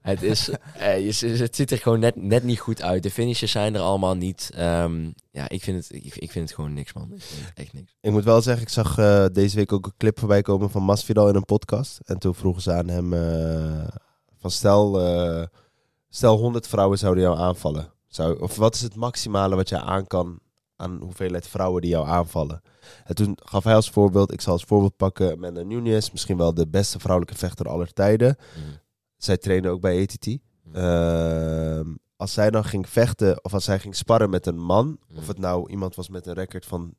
[0.01, 0.48] Het, is,
[0.78, 3.03] eh, het ziet er gewoon net, net niet goed uit.
[3.03, 4.51] De finishes zijn er allemaal niet.
[4.55, 7.12] Ehm, ja, ik vind, het, ik, ik vind het gewoon niks, man.
[7.55, 7.96] Echt niks.
[8.01, 10.82] Ik moet wel zeggen, ik zag eh, deze week ook een clip voorbij komen van
[10.82, 12.01] Masvidal in een podcast.
[12.05, 13.88] En toen vroegen ze aan hem eh,
[14.38, 15.46] van stel, eh,
[16.09, 17.92] stel 100 vrouwen zouden jou aanvallen.
[18.07, 20.40] Zou, of wat is het maximale wat jij aan kan
[20.76, 22.62] aan hoeveelheid vrouwen die jou aanvallen?
[23.05, 26.55] En toen gaf hij als voorbeeld, ik zal als voorbeeld pakken, Amanda Nunes, misschien wel
[26.55, 28.36] de beste vrouwelijke vechter aller tijden.
[28.38, 28.76] Mhm.
[29.23, 30.27] Zij trainde ook bij ATT.
[30.73, 35.18] Ehm, als zij dan ging vechten, of als zij ging sparren met een man, Mhm.
[35.18, 36.95] of het nou iemand was met een record van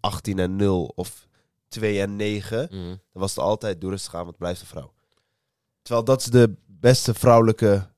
[0.00, 1.28] 18 en 0 of
[1.68, 2.88] 2 en 9, Mhm.
[2.88, 4.92] dan was het altijd doe rustig aan, want het blijft een vrouw.
[5.82, 7.88] Terwijl dat is de beste vrouwelijke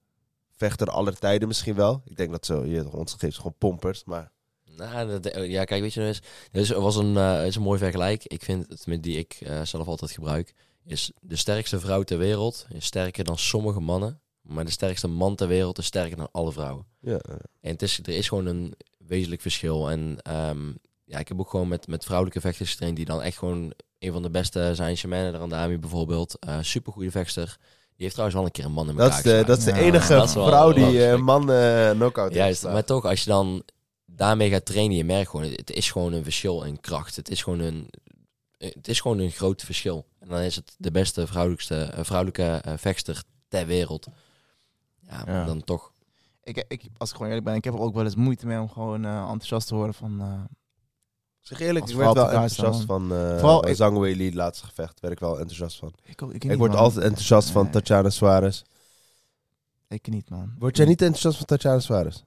[0.57, 2.03] vechter aller tijden misschien wel.
[2.05, 4.33] Ik denk dat zo, je, ons geeft gewoon pompers, maar...
[4.77, 7.63] Nou, dat- ja, kijk, weet je, er is, er is, was een, eh, is een
[7.63, 8.25] mooi vergelijk.
[8.25, 10.55] Ik vind het met die ik eh, zelf altijd gebruik,
[10.91, 15.35] is de sterkste vrouw ter wereld is sterker dan sommige mannen, maar de sterkste man
[15.35, 16.87] ter wereld is sterker dan alle vrouwen.
[17.01, 17.19] Ja,
[17.61, 19.91] En het is, er is gewoon een wezenlijk verschil.
[19.91, 20.73] En ehm,
[21.05, 24.13] ja, ik heb ook gewoon met, met vrouwelijke vechters getraind die dan echt gewoon een
[24.13, 24.97] van de beste zijn.
[24.97, 27.57] Shemane Randami bijvoorbeeld, eh supergoeie vechter.
[27.97, 29.65] Die heeft trouwens wel een keer een man in elkaar dat is de, dat is
[29.65, 31.23] de enige vrouw die verschrikkelijk.
[31.23, 33.63] man eh knockout heeft Juist, maar toch, als je dan
[34.07, 37.17] daarmee gaat trainen, je merkt gewoon, het is gewoon een verschil in kracht.
[37.17, 37.89] Het is gewoon een,
[38.69, 40.07] het is gewoon een groot verschil.
[40.19, 44.07] En dan is het de beste vrouwelijkste, eh, vrouwelijke eh, vechter ter wereld.
[45.01, 45.45] Ja, Ja.
[45.45, 45.93] dan toch.
[46.43, 48.61] Ik, ik, als ik gewoon eerlijk ben, ik heb er ook wel eens moeite mee
[48.61, 50.21] om gewoon eh, enthousiast te worden van...
[50.21, 50.41] eh,
[51.41, 55.01] Zeg eerlijk, ik werd wel enthousiast van uh, Vooral, ik- Zhang Weili, het laatste gevecht.
[55.01, 55.93] werd ik wel enthousiast van.
[56.05, 56.81] ik, ook- ik, Ik niet, word man.
[56.81, 57.71] altijd enthousiast van.
[57.71, 58.63] Tatjana Suarez.
[59.89, 60.55] Ik niet, man.
[60.59, 62.25] Word jij niet enthousiast van Tatjana Suarez?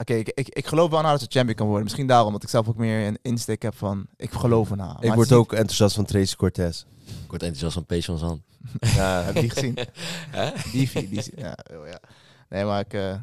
[0.00, 1.84] Oké, ik, ik, ik geloof wel naar dat ze champion kan worden.
[1.84, 4.06] Misschien daarom, dat ik zelf ook meer een insteek heb van...
[4.16, 4.96] Ik geloof erna.
[5.00, 6.84] ik word ook enthousiast van Tracy Cortez.
[7.06, 8.42] Ik word enthousiast van Pace van Zand.
[8.96, 9.78] Ja, Heb je die gezien?
[10.36, 10.50] Hè?
[10.72, 12.00] Die, die, die ja, oh ja.
[12.48, 13.14] Nee, maar ik, eh,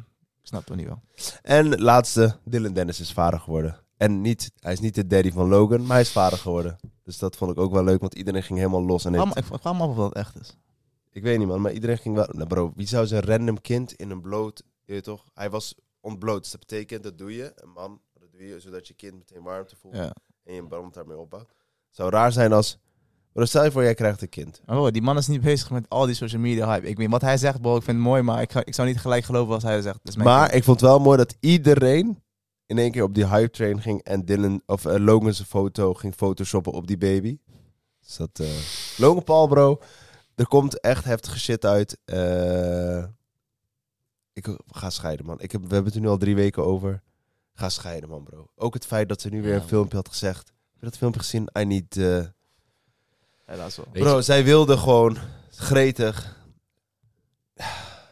[0.42, 1.00] snap het niet wel.
[1.42, 3.80] En laatste, Dylan Dennis is vader geworden.
[3.96, 6.76] En niet, hij is niet de daddy van Logan, maar hij is vader geworden.
[7.02, 9.04] Dus dat vond ik ook wel leuk, want iedereen ging helemaal los.
[9.04, 10.56] En Ik heeft- ik me af of dat echt is.
[11.12, 12.28] ik weet niet man, maar iedereen ging wel...
[12.32, 14.62] Nou bro, wie zou zijn random kind in een bloot...
[14.84, 15.24] Je toch?
[15.34, 15.74] Hij was
[16.06, 16.42] ontbloot.
[16.42, 19.42] Dus dat betekent, dat doe je, een man, dat doe je zodat je kind meteen
[19.42, 19.96] warmte voelt.
[19.96, 20.12] Ja.
[20.44, 21.48] En je brand daarmee opbouwt.
[21.48, 22.78] Het zou raar zijn als...
[23.32, 24.62] Bro, stel je voor, jij krijgt een kind.
[24.66, 26.88] Maar bro, die man is niet bezig met al die social media hype.
[26.88, 28.88] Ik weet wat hij zegt, bro, ik vind het mooi, maar ik, ga, ik zou
[28.88, 29.98] niet gelijk geloven als hij zegt.
[30.02, 30.58] Dat Maar kind.
[30.58, 32.22] ik vond het wel mooi dat iedereen
[32.66, 35.94] in één keer op die hype train ging en Dylan of eh, Logan zijn foto
[35.94, 37.38] ging photoshoppen op die baby.
[38.00, 38.46] Dus dat eh,
[38.96, 39.80] Logan Paul bro,
[40.34, 41.98] er komt echt heftige shit uit.
[42.04, 43.04] Eh,
[44.36, 45.40] ik ga scheiden man.
[45.40, 47.02] Ik heb, we hebben het er nu al drie weken over.
[47.54, 48.50] Ga scheiden man bro.
[48.56, 49.60] Ook het feit dat ze nu weer Ja.
[49.60, 50.46] een filmpje had gezegd.
[50.48, 51.48] Heb je dat filmpje gezien?
[51.58, 51.96] I need...
[51.96, 52.24] eh,
[53.44, 53.86] Helaas wel.
[53.92, 55.16] Weet bro, zij wilde gewoon
[55.50, 56.34] gretig.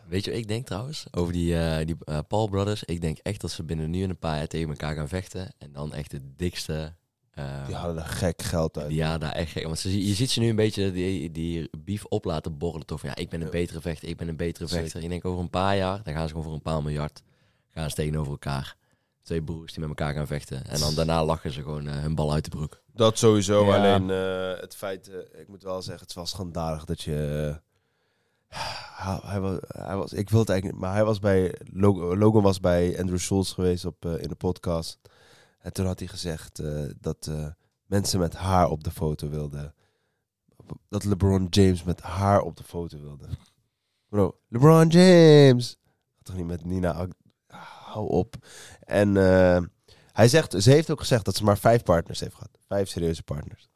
[0.07, 1.07] Weet je wat ik denk trouwens?
[1.11, 2.85] Over die, eh, die eh, Paul Brothers.
[2.85, 5.53] Ik denk echt dat ze binnen nu en een paar jaar tegen elkaar gaan vechten.
[5.59, 6.95] En dan echt de dikste...
[7.35, 8.93] eh, Die hadden er gek geld uit.
[8.93, 9.65] ja, daar echt gek.
[9.65, 12.87] Want ze, je ziet ze nu een beetje die, die beef op laten borrelen.
[12.87, 13.53] Toch van, ja, ik ben een Ja.
[13.53, 14.83] betere vechter, ik ben een betere Zeker.
[14.83, 15.03] vechter.
[15.03, 17.23] Ik denk over een paar jaar, dan gaan ze gewoon voor een paar miljard.
[17.71, 18.77] Gaan ze tegenover elkaar.
[19.23, 20.65] Twee broers die met elkaar gaan vechten.
[20.67, 22.83] En dan daarna lachen ze gewoon eh, hun bal uit de broek.
[22.93, 23.67] Dat sowieso.
[23.67, 23.77] Ja.
[23.77, 27.61] Alleen eh, het feit, eh, ik moet wel zeggen, het wel schandalig dat je.
[29.23, 31.55] hij, was, hij was, ik wil het eigenlijk niet, maar hij was bij.
[31.73, 34.99] Logan, was bij Andrew Schultz geweest op, in de podcast.
[35.65, 37.47] En toen had hij gezegd eh, dat eh,
[37.87, 39.75] mensen met haar op de foto wilden.
[40.89, 43.29] Dat LeBron James met haar op de foto wilde.
[44.09, 45.77] Bro, LeBron James!
[46.23, 47.09] Toch niet met Nina.
[47.47, 48.37] Hou op.
[48.81, 49.63] En eh,
[50.13, 52.59] hij zegt, ze heeft ook gezegd dat ze maar vijf partners heeft gehad.
[52.67, 53.69] Vijf serieuze partners.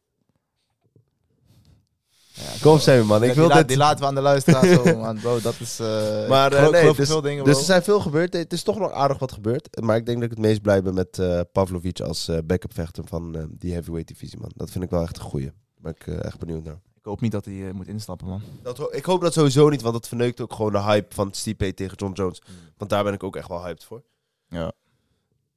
[2.38, 3.68] Ja, Kom Sammy man, ik die, wil la- dit...
[3.68, 5.18] die laten we aan de luisteraar zo, man.
[5.20, 5.80] Bro, dat is...
[5.80, 8.32] eh Maar, geloof, nee, dus- veel dingen, Dus er zijn veel gebeurd.
[8.32, 9.80] Het is toch nog aardig wat gebeurd.
[9.80, 12.74] Maar ik denk dat ik het meest blij ben met eh Pavlovic als eh backup
[12.74, 14.50] vechter van eh, die heavyweight divisie, man.
[14.54, 15.46] Dat vind ik wel echt een goeie.
[15.46, 16.80] Daar ben ik eh, echt benieuwd naar.
[16.98, 18.42] Ik hoop niet dat hij moet instappen, man.
[18.62, 21.32] Dat, ho- ik hoop dat sowieso niet, want dat verneukt ook gewoon de hype van
[21.32, 22.42] Stipe tegen John Jones.
[22.76, 24.02] Want daar ben ik ook echt wel hyped voor.
[24.48, 24.72] Ja.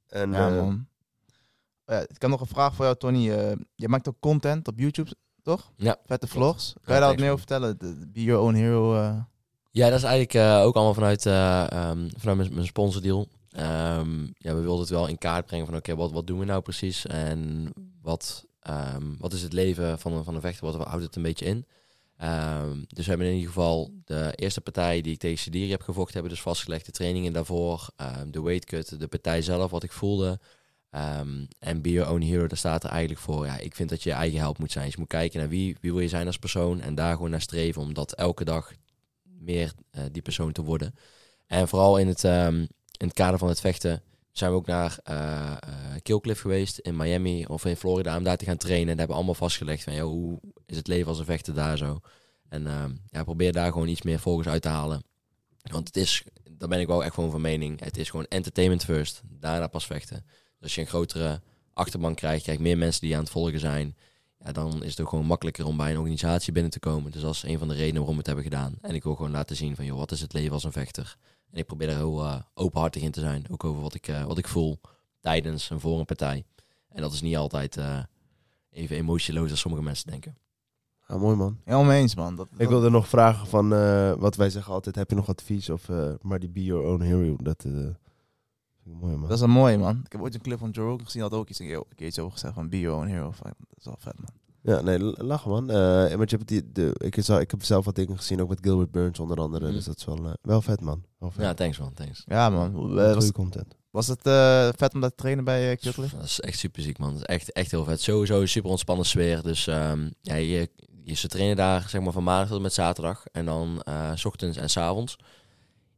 [0.08, 0.86] En, Ja, eh, man.
[1.86, 3.30] Ja, ik heb nog een vraag voor jou, Tony.
[3.30, 5.10] Eh, je maakt ook content op YouTube,
[5.42, 5.72] toch?
[5.76, 5.96] Ja.
[6.06, 6.72] Vette vlogs.
[6.84, 7.78] Kan je daar wat meer over vertellen?
[7.78, 8.94] De, be your own hero.
[8.94, 9.16] eh.
[9.70, 13.28] Ja, dat is eigenlijk eh, ook allemaal vanuit, eh, ehm, vanuit mijn, mijn sponsordeal.
[13.50, 16.44] Ehm, ja, we wilden het wel in kaart brengen van oké, wat, wat doen we
[16.44, 17.06] nou precies?
[17.06, 17.70] En
[18.02, 20.66] wat, ehm, wat is het leven van een, van een vechter?
[20.72, 21.66] Wat houdt het een beetje in?
[22.86, 26.12] Dus we hebben in ieder geval de eerste partij die ik tegen Sediri heb gevochten,
[26.14, 27.88] hebben dus vastgelegd de trainingen daarvoor,
[28.26, 30.40] de weight cut, de partij zelf, wat ik voelde.
[30.92, 33.46] Ehm, en Be Your Own Hero, daar staat er eigenlijk voor.
[33.46, 34.84] Ja, ik vind dat je je eigen help moet zijn.
[34.84, 37.30] Dus je moet kijken naar wie, wie wil je zijn als persoon en daar gewoon
[37.30, 38.72] naar streven om dat elke dag
[39.22, 40.94] meer eh, die persoon te worden.
[41.46, 42.56] En vooral in het, ehm,
[42.96, 45.58] in het kader van het vechten zijn we ook naar eh eh,
[46.02, 48.86] Killcliff geweest in Miami of in Florida om daar te gaan trainen.
[48.86, 52.00] Daar hebben we allemaal vastgelegd van, hoe is het leven als een vechter daar zo?
[52.48, 55.02] En ehm, ja, probeer daar gewoon iets meer volgens uit te halen.
[55.70, 57.80] Want het is, daar ben ik wel echt gewoon van mening.
[57.80, 60.24] Het is gewoon entertainment first, daarna pas vechten.
[60.62, 61.40] Dus als je een grotere
[61.72, 63.96] achterban krijgt, krijg je meer mensen die aan het volgen zijn.
[64.44, 67.10] Ja, dan is het ook gewoon makkelijker om bij een organisatie binnen te komen.
[67.10, 68.74] Dus dat is een van de redenen waarom we het hebben gedaan.
[68.80, 71.16] En ik wil gewoon laten zien van, joh, wat is het leven als een vechter?
[71.50, 73.44] En ik probeer er heel eh, openhartig in te zijn.
[73.50, 74.80] Ook over wat ik, eh, wat ik voel
[75.20, 76.44] tijdens en voor een partij.
[76.88, 77.98] En dat is niet altijd eh,
[78.70, 80.36] even emotieloos als sommige mensen denken.
[81.08, 81.58] Ja, mooi man.
[81.64, 82.36] Helemaal mee eens, man.
[82.36, 85.70] Dat, Ik wilde nog vragen van, eh, wat wij zeggen altijd, heb je nog advies
[85.70, 87.72] of eh, maar die be your own hero, dat eh,
[88.84, 89.22] mooi man.
[89.28, 90.00] Dat is wel mooi, man.
[90.04, 92.18] Ik heb ooit een clip van Joe Rogan gezien, had ook iets, een keer iets
[92.18, 93.30] over gezegd van your own hero.
[93.30, 94.30] Van, Dat is wel vet, man.
[94.64, 95.70] Ja, nee, l- lachen man.
[95.70, 98.48] Eh, want je hebt die, de, ik, zou, ik heb zelf wat dingen gezien, ook
[98.48, 99.74] met Gilbert Burns onder andere, Mhm.
[99.74, 101.04] dus dat is wel, eh, wel vet man.
[101.18, 101.42] Wel vet.
[101.42, 102.22] Ja, thanks man, thanks.
[102.26, 102.74] Ja, man.
[102.74, 103.76] Eh, was, goede content.
[103.90, 105.92] was het eh, vet om dat te trainen bij uh?
[106.12, 107.08] Dat is echt super ziek, man.
[107.10, 108.00] Dat is echt, echt heel vet.
[108.00, 109.42] Sowieso een super ontspannen sfeer.
[109.42, 110.70] Dus ehm, ja, je,
[111.04, 113.24] je, ze trainen daar zeg maar van maandag tot en met zaterdag.
[113.32, 115.16] En dan eh, s ochtends en s avonds.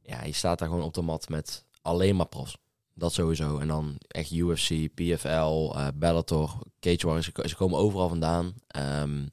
[0.03, 2.57] Ja, je staat daar gewoon op de mat met alleen maar profs.
[2.95, 3.59] Dat sowieso.
[3.59, 7.31] En dan echt UFC, PFL, eh Bellator, Cage Warriors.
[7.51, 8.55] Ze, komen overal vandaan.
[8.67, 9.27] Ehm,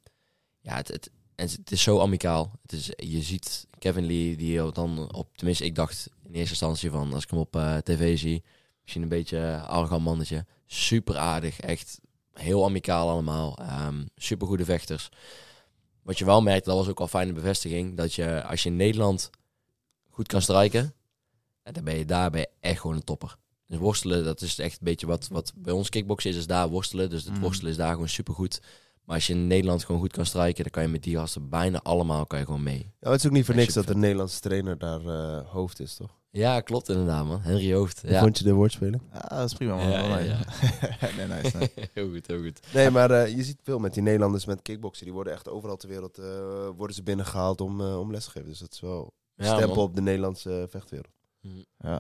[0.62, 2.52] ja, het, het, het is zo amicaal.
[2.62, 5.38] Het is, je ziet Kevin Lee, die dan op...
[5.38, 7.14] Tenminste, ik dacht in eerste instantie van...
[7.14, 8.44] Als ik hem op eh, tv zie...
[8.82, 10.46] Misschien een beetje een arrogant mannetje.
[10.66, 11.60] Super aardig.
[11.60, 12.00] Echt
[12.34, 13.58] heel amicaal allemaal.
[13.58, 15.10] Ehm super goede vechters.
[16.02, 17.98] Wat je wel merkt, dat was ook al fijne bevestiging.
[17.98, 19.30] Dat je als je in Nederland
[20.10, 20.94] goed kan strijken.
[21.64, 23.38] En dan ben je daar ben je echt gewoon een topper.
[23.72, 26.70] Dus worstelen, dat is echt een beetje wat, wat bij ons kickboksen is, is daar
[26.70, 27.10] worstelen.
[27.10, 27.42] Dus het Mhm.
[27.42, 28.62] worstelen is daar gewoon super goed.
[29.06, 31.50] Maar als je in Nederland gewoon goed kan strijken, dan kan je met die gasten
[31.50, 32.92] bijna allemaal kan je gewoon mee.
[33.00, 35.96] Ja, het is ook niet voor niks dat de Nederlandse trainer daar eh, hoofd is,
[35.96, 36.20] toch?
[36.30, 37.42] Ja, klopt inderdaad man.
[37.42, 38.02] Henry Hoofd.
[38.02, 38.20] Hoe Ja.
[38.22, 39.02] Vond je de woordspeling?
[39.14, 39.90] Ja, dat is prima, man.
[39.90, 40.40] Ja, ja,
[41.18, 41.72] nee, nice, nice.
[41.94, 42.60] heel goed, heel goed.
[42.74, 45.06] Nee, maar eh, je ziet veel met die Nederlanders met kickboksen.
[45.06, 46.26] Die worden echt overal ter wereld eh,
[46.78, 48.50] worden ze binnengehaald om, om les te geven.
[48.50, 49.84] Dus dat is wel een Ja, stempel man.
[49.86, 51.14] op de Nederlandse vechtwereld.
[51.78, 51.96] Eh,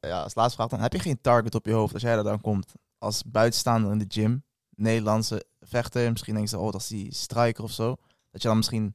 [0.00, 0.80] als laatste vraag dan.
[0.80, 2.72] Heb je geen target op je hoofd als jij er dan komt?
[2.98, 4.44] Als buitenstaander in de gym,
[4.76, 7.96] Nederlandse vechter, misschien denk je, oh, dat is die striker of zo.
[8.30, 8.94] Dat je dan misschien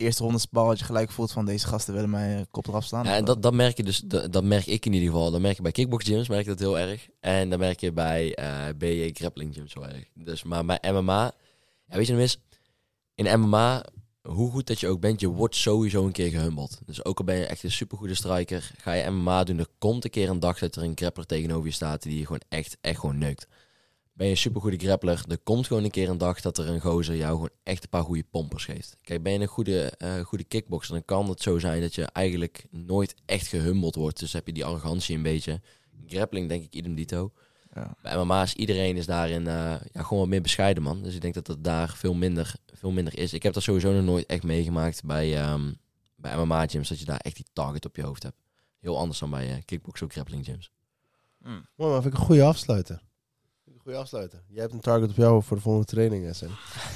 [0.00, 3.04] eerste ronde dat je gelijk voelt van deze gasten willen mij kop eraf slaan.
[3.04, 5.30] Ja, en dat, dat merk je dus, dat, dat merk ik in ieder geval.
[5.30, 7.08] Dat merk je bij kickbox gyms, merk je dat heel erg.
[7.20, 10.04] En dan merk je bij eh BJ grappling gyms heel erg.
[10.14, 11.32] Dus, maar bij MMA,
[11.86, 12.38] ja, weet je nog eens,
[13.14, 13.84] in MMA,
[14.22, 16.80] hoe goed dat je ook bent, je wordt sowieso een keer gehumbeld.
[16.86, 20.04] Dus ook al ben je echt een supergoede striker, ga je MMA doen, er komt
[20.04, 22.76] een keer een dag dat er een grappler tegenover je staat die je gewoon echt,
[22.80, 23.46] echt gewoon neukt.
[24.12, 26.80] Ben je een supergoede grappler, er komt gewoon een keer een dag dat er een
[26.80, 28.96] gozer jou gewoon echt een paar goede pompers geeft.
[29.02, 32.04] Kijk, ben je een goede, eh, goede kickboxer, dan kan het zo zijn dat je
[32.04, 34.18] eigenlijk nooit echt gehumbeld wordt.
[34.18, 35.60] Dus heb je die arrogantie een beetje.
[36.06, 37.32] Grappling denk ik idem dito.
[37.74, 37.96] Ja.
[38.02, 41.02] Bij MMA is iedereen is daarin eh, ja, gewoon wat meer bescheiden, man.
[41.02, 43.32] Dus ik denk dat dat daar veel minder, veel minder is.
[43.32, 45.72] Ik heb dat sowieso nog nooit echt meegemaakt bij, ehm,
[46.16, 48.36] bij MMA gyms, dat je daar echt die target op je hoofd hebt.
[48.78, 50.70] Heel anders dan bij eh kickbox of grappling gyms.
[51.38, 51.66] Mm.
[51.74, 53.02] Mooi, maar vind ik een goede afsluiter.
[53.66, 54.42] Een goede afsluiter.
[54.48, 56.50] Jij hebt een target op jou voor de volgende training, hè, Sam.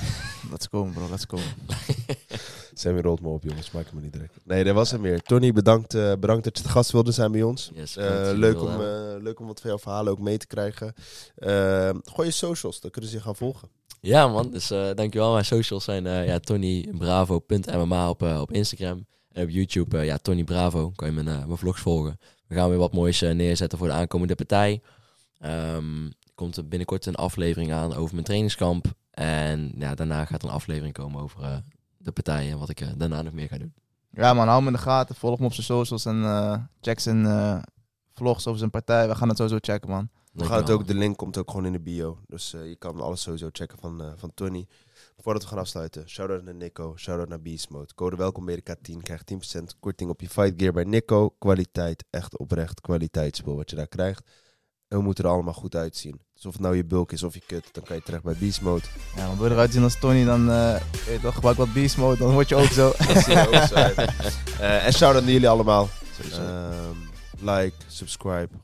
[0.51, 1.39] Let's go, bro, let's go.
[2.75, 3.70] Sammy rolt me op, jongens.
[3.70, 4.35] Maak me niet direct.
[4.45, 5.22] Nee, dat was hem weer.
[5.22, 7.70] Tony, bedankt, eh, bedankt dat je te gast wilde zijn bij ons.
[7.75, 10.95] Yes, Eh, leuk, om, eh, leuk om wat van jouw verhalen ook mee te krijgen.
[11.37, 13.68] Eh, gooi je socials, dan kunnen ze je gaan volgen.
[14.01, 15.33] Ja man, dus dankjewel.
[15.33, 19.07] Mijn socials zijn ja, tonybravo.mma op, op Instagram.
[19.33, 22.18] En op YouTube, ja, Tony Bravo, kan je mijn, mijn vlogs volgen.
[22.47, 24.81] We gaan weer wat moois neerzetten voor de aankomende partij.
[25.39, 28.87] Ehm, er komt er binnenkort een aflevering aan over mijn trainingskamp.
[29.11, 31.62] En ja, daarna gaat er een aflevering komen over
[32.05, 33.74] de partij en wat ik eh, daarna nog meer ga doen.
[34.11, 37.00] Ja man, hou hem in de gaten, volg hem op zijn socials en eh, check
[37.00, 37.62] zijn eh,
[38.12, 39.09] vlogs over zijn partij.
[39.09, 40.09] We gaan het sowieso checken, man.
[40.34, 42.18] We gaan het ook, de link komt ook gewoon in de bio.
[42.26, 44.66] Dus eh, je kan alles sowieso checken van, eh, van Tony.
[45.16, 47.94] Voordat we gaan afsluiten, shout-out naar Nico, shout-out naar Beast Mode.
[47.94, 51.28] Code welkom bij de K10, krijg 10% korting op je fight gear bij Nico.
[51.38, 54.30] Kwaliteit, echt oprecht kwaliteitsspul wat je daar krijgt.
[54.88, 56.20] En we moeten er allemaal goed uitzien.
[56.45, 58.34] Dus of het nou je bulk is of je kut, dan kan je terecht bij
[58.38, 58.84] Beast Mode.
[59.16, 61.72] Ja, maar wil je eruit zien als Tony, dan eh, weet je toch, gebruik wat
[61.72, 62.92] beast mode, dan word je ook zo.
[63.14, 63.74] Dat je ook zo.
[64.61, 65.88] Eh, en shout-out naar jullie allemaal.
[66.32, 68.49] Ehm, like, subscribe,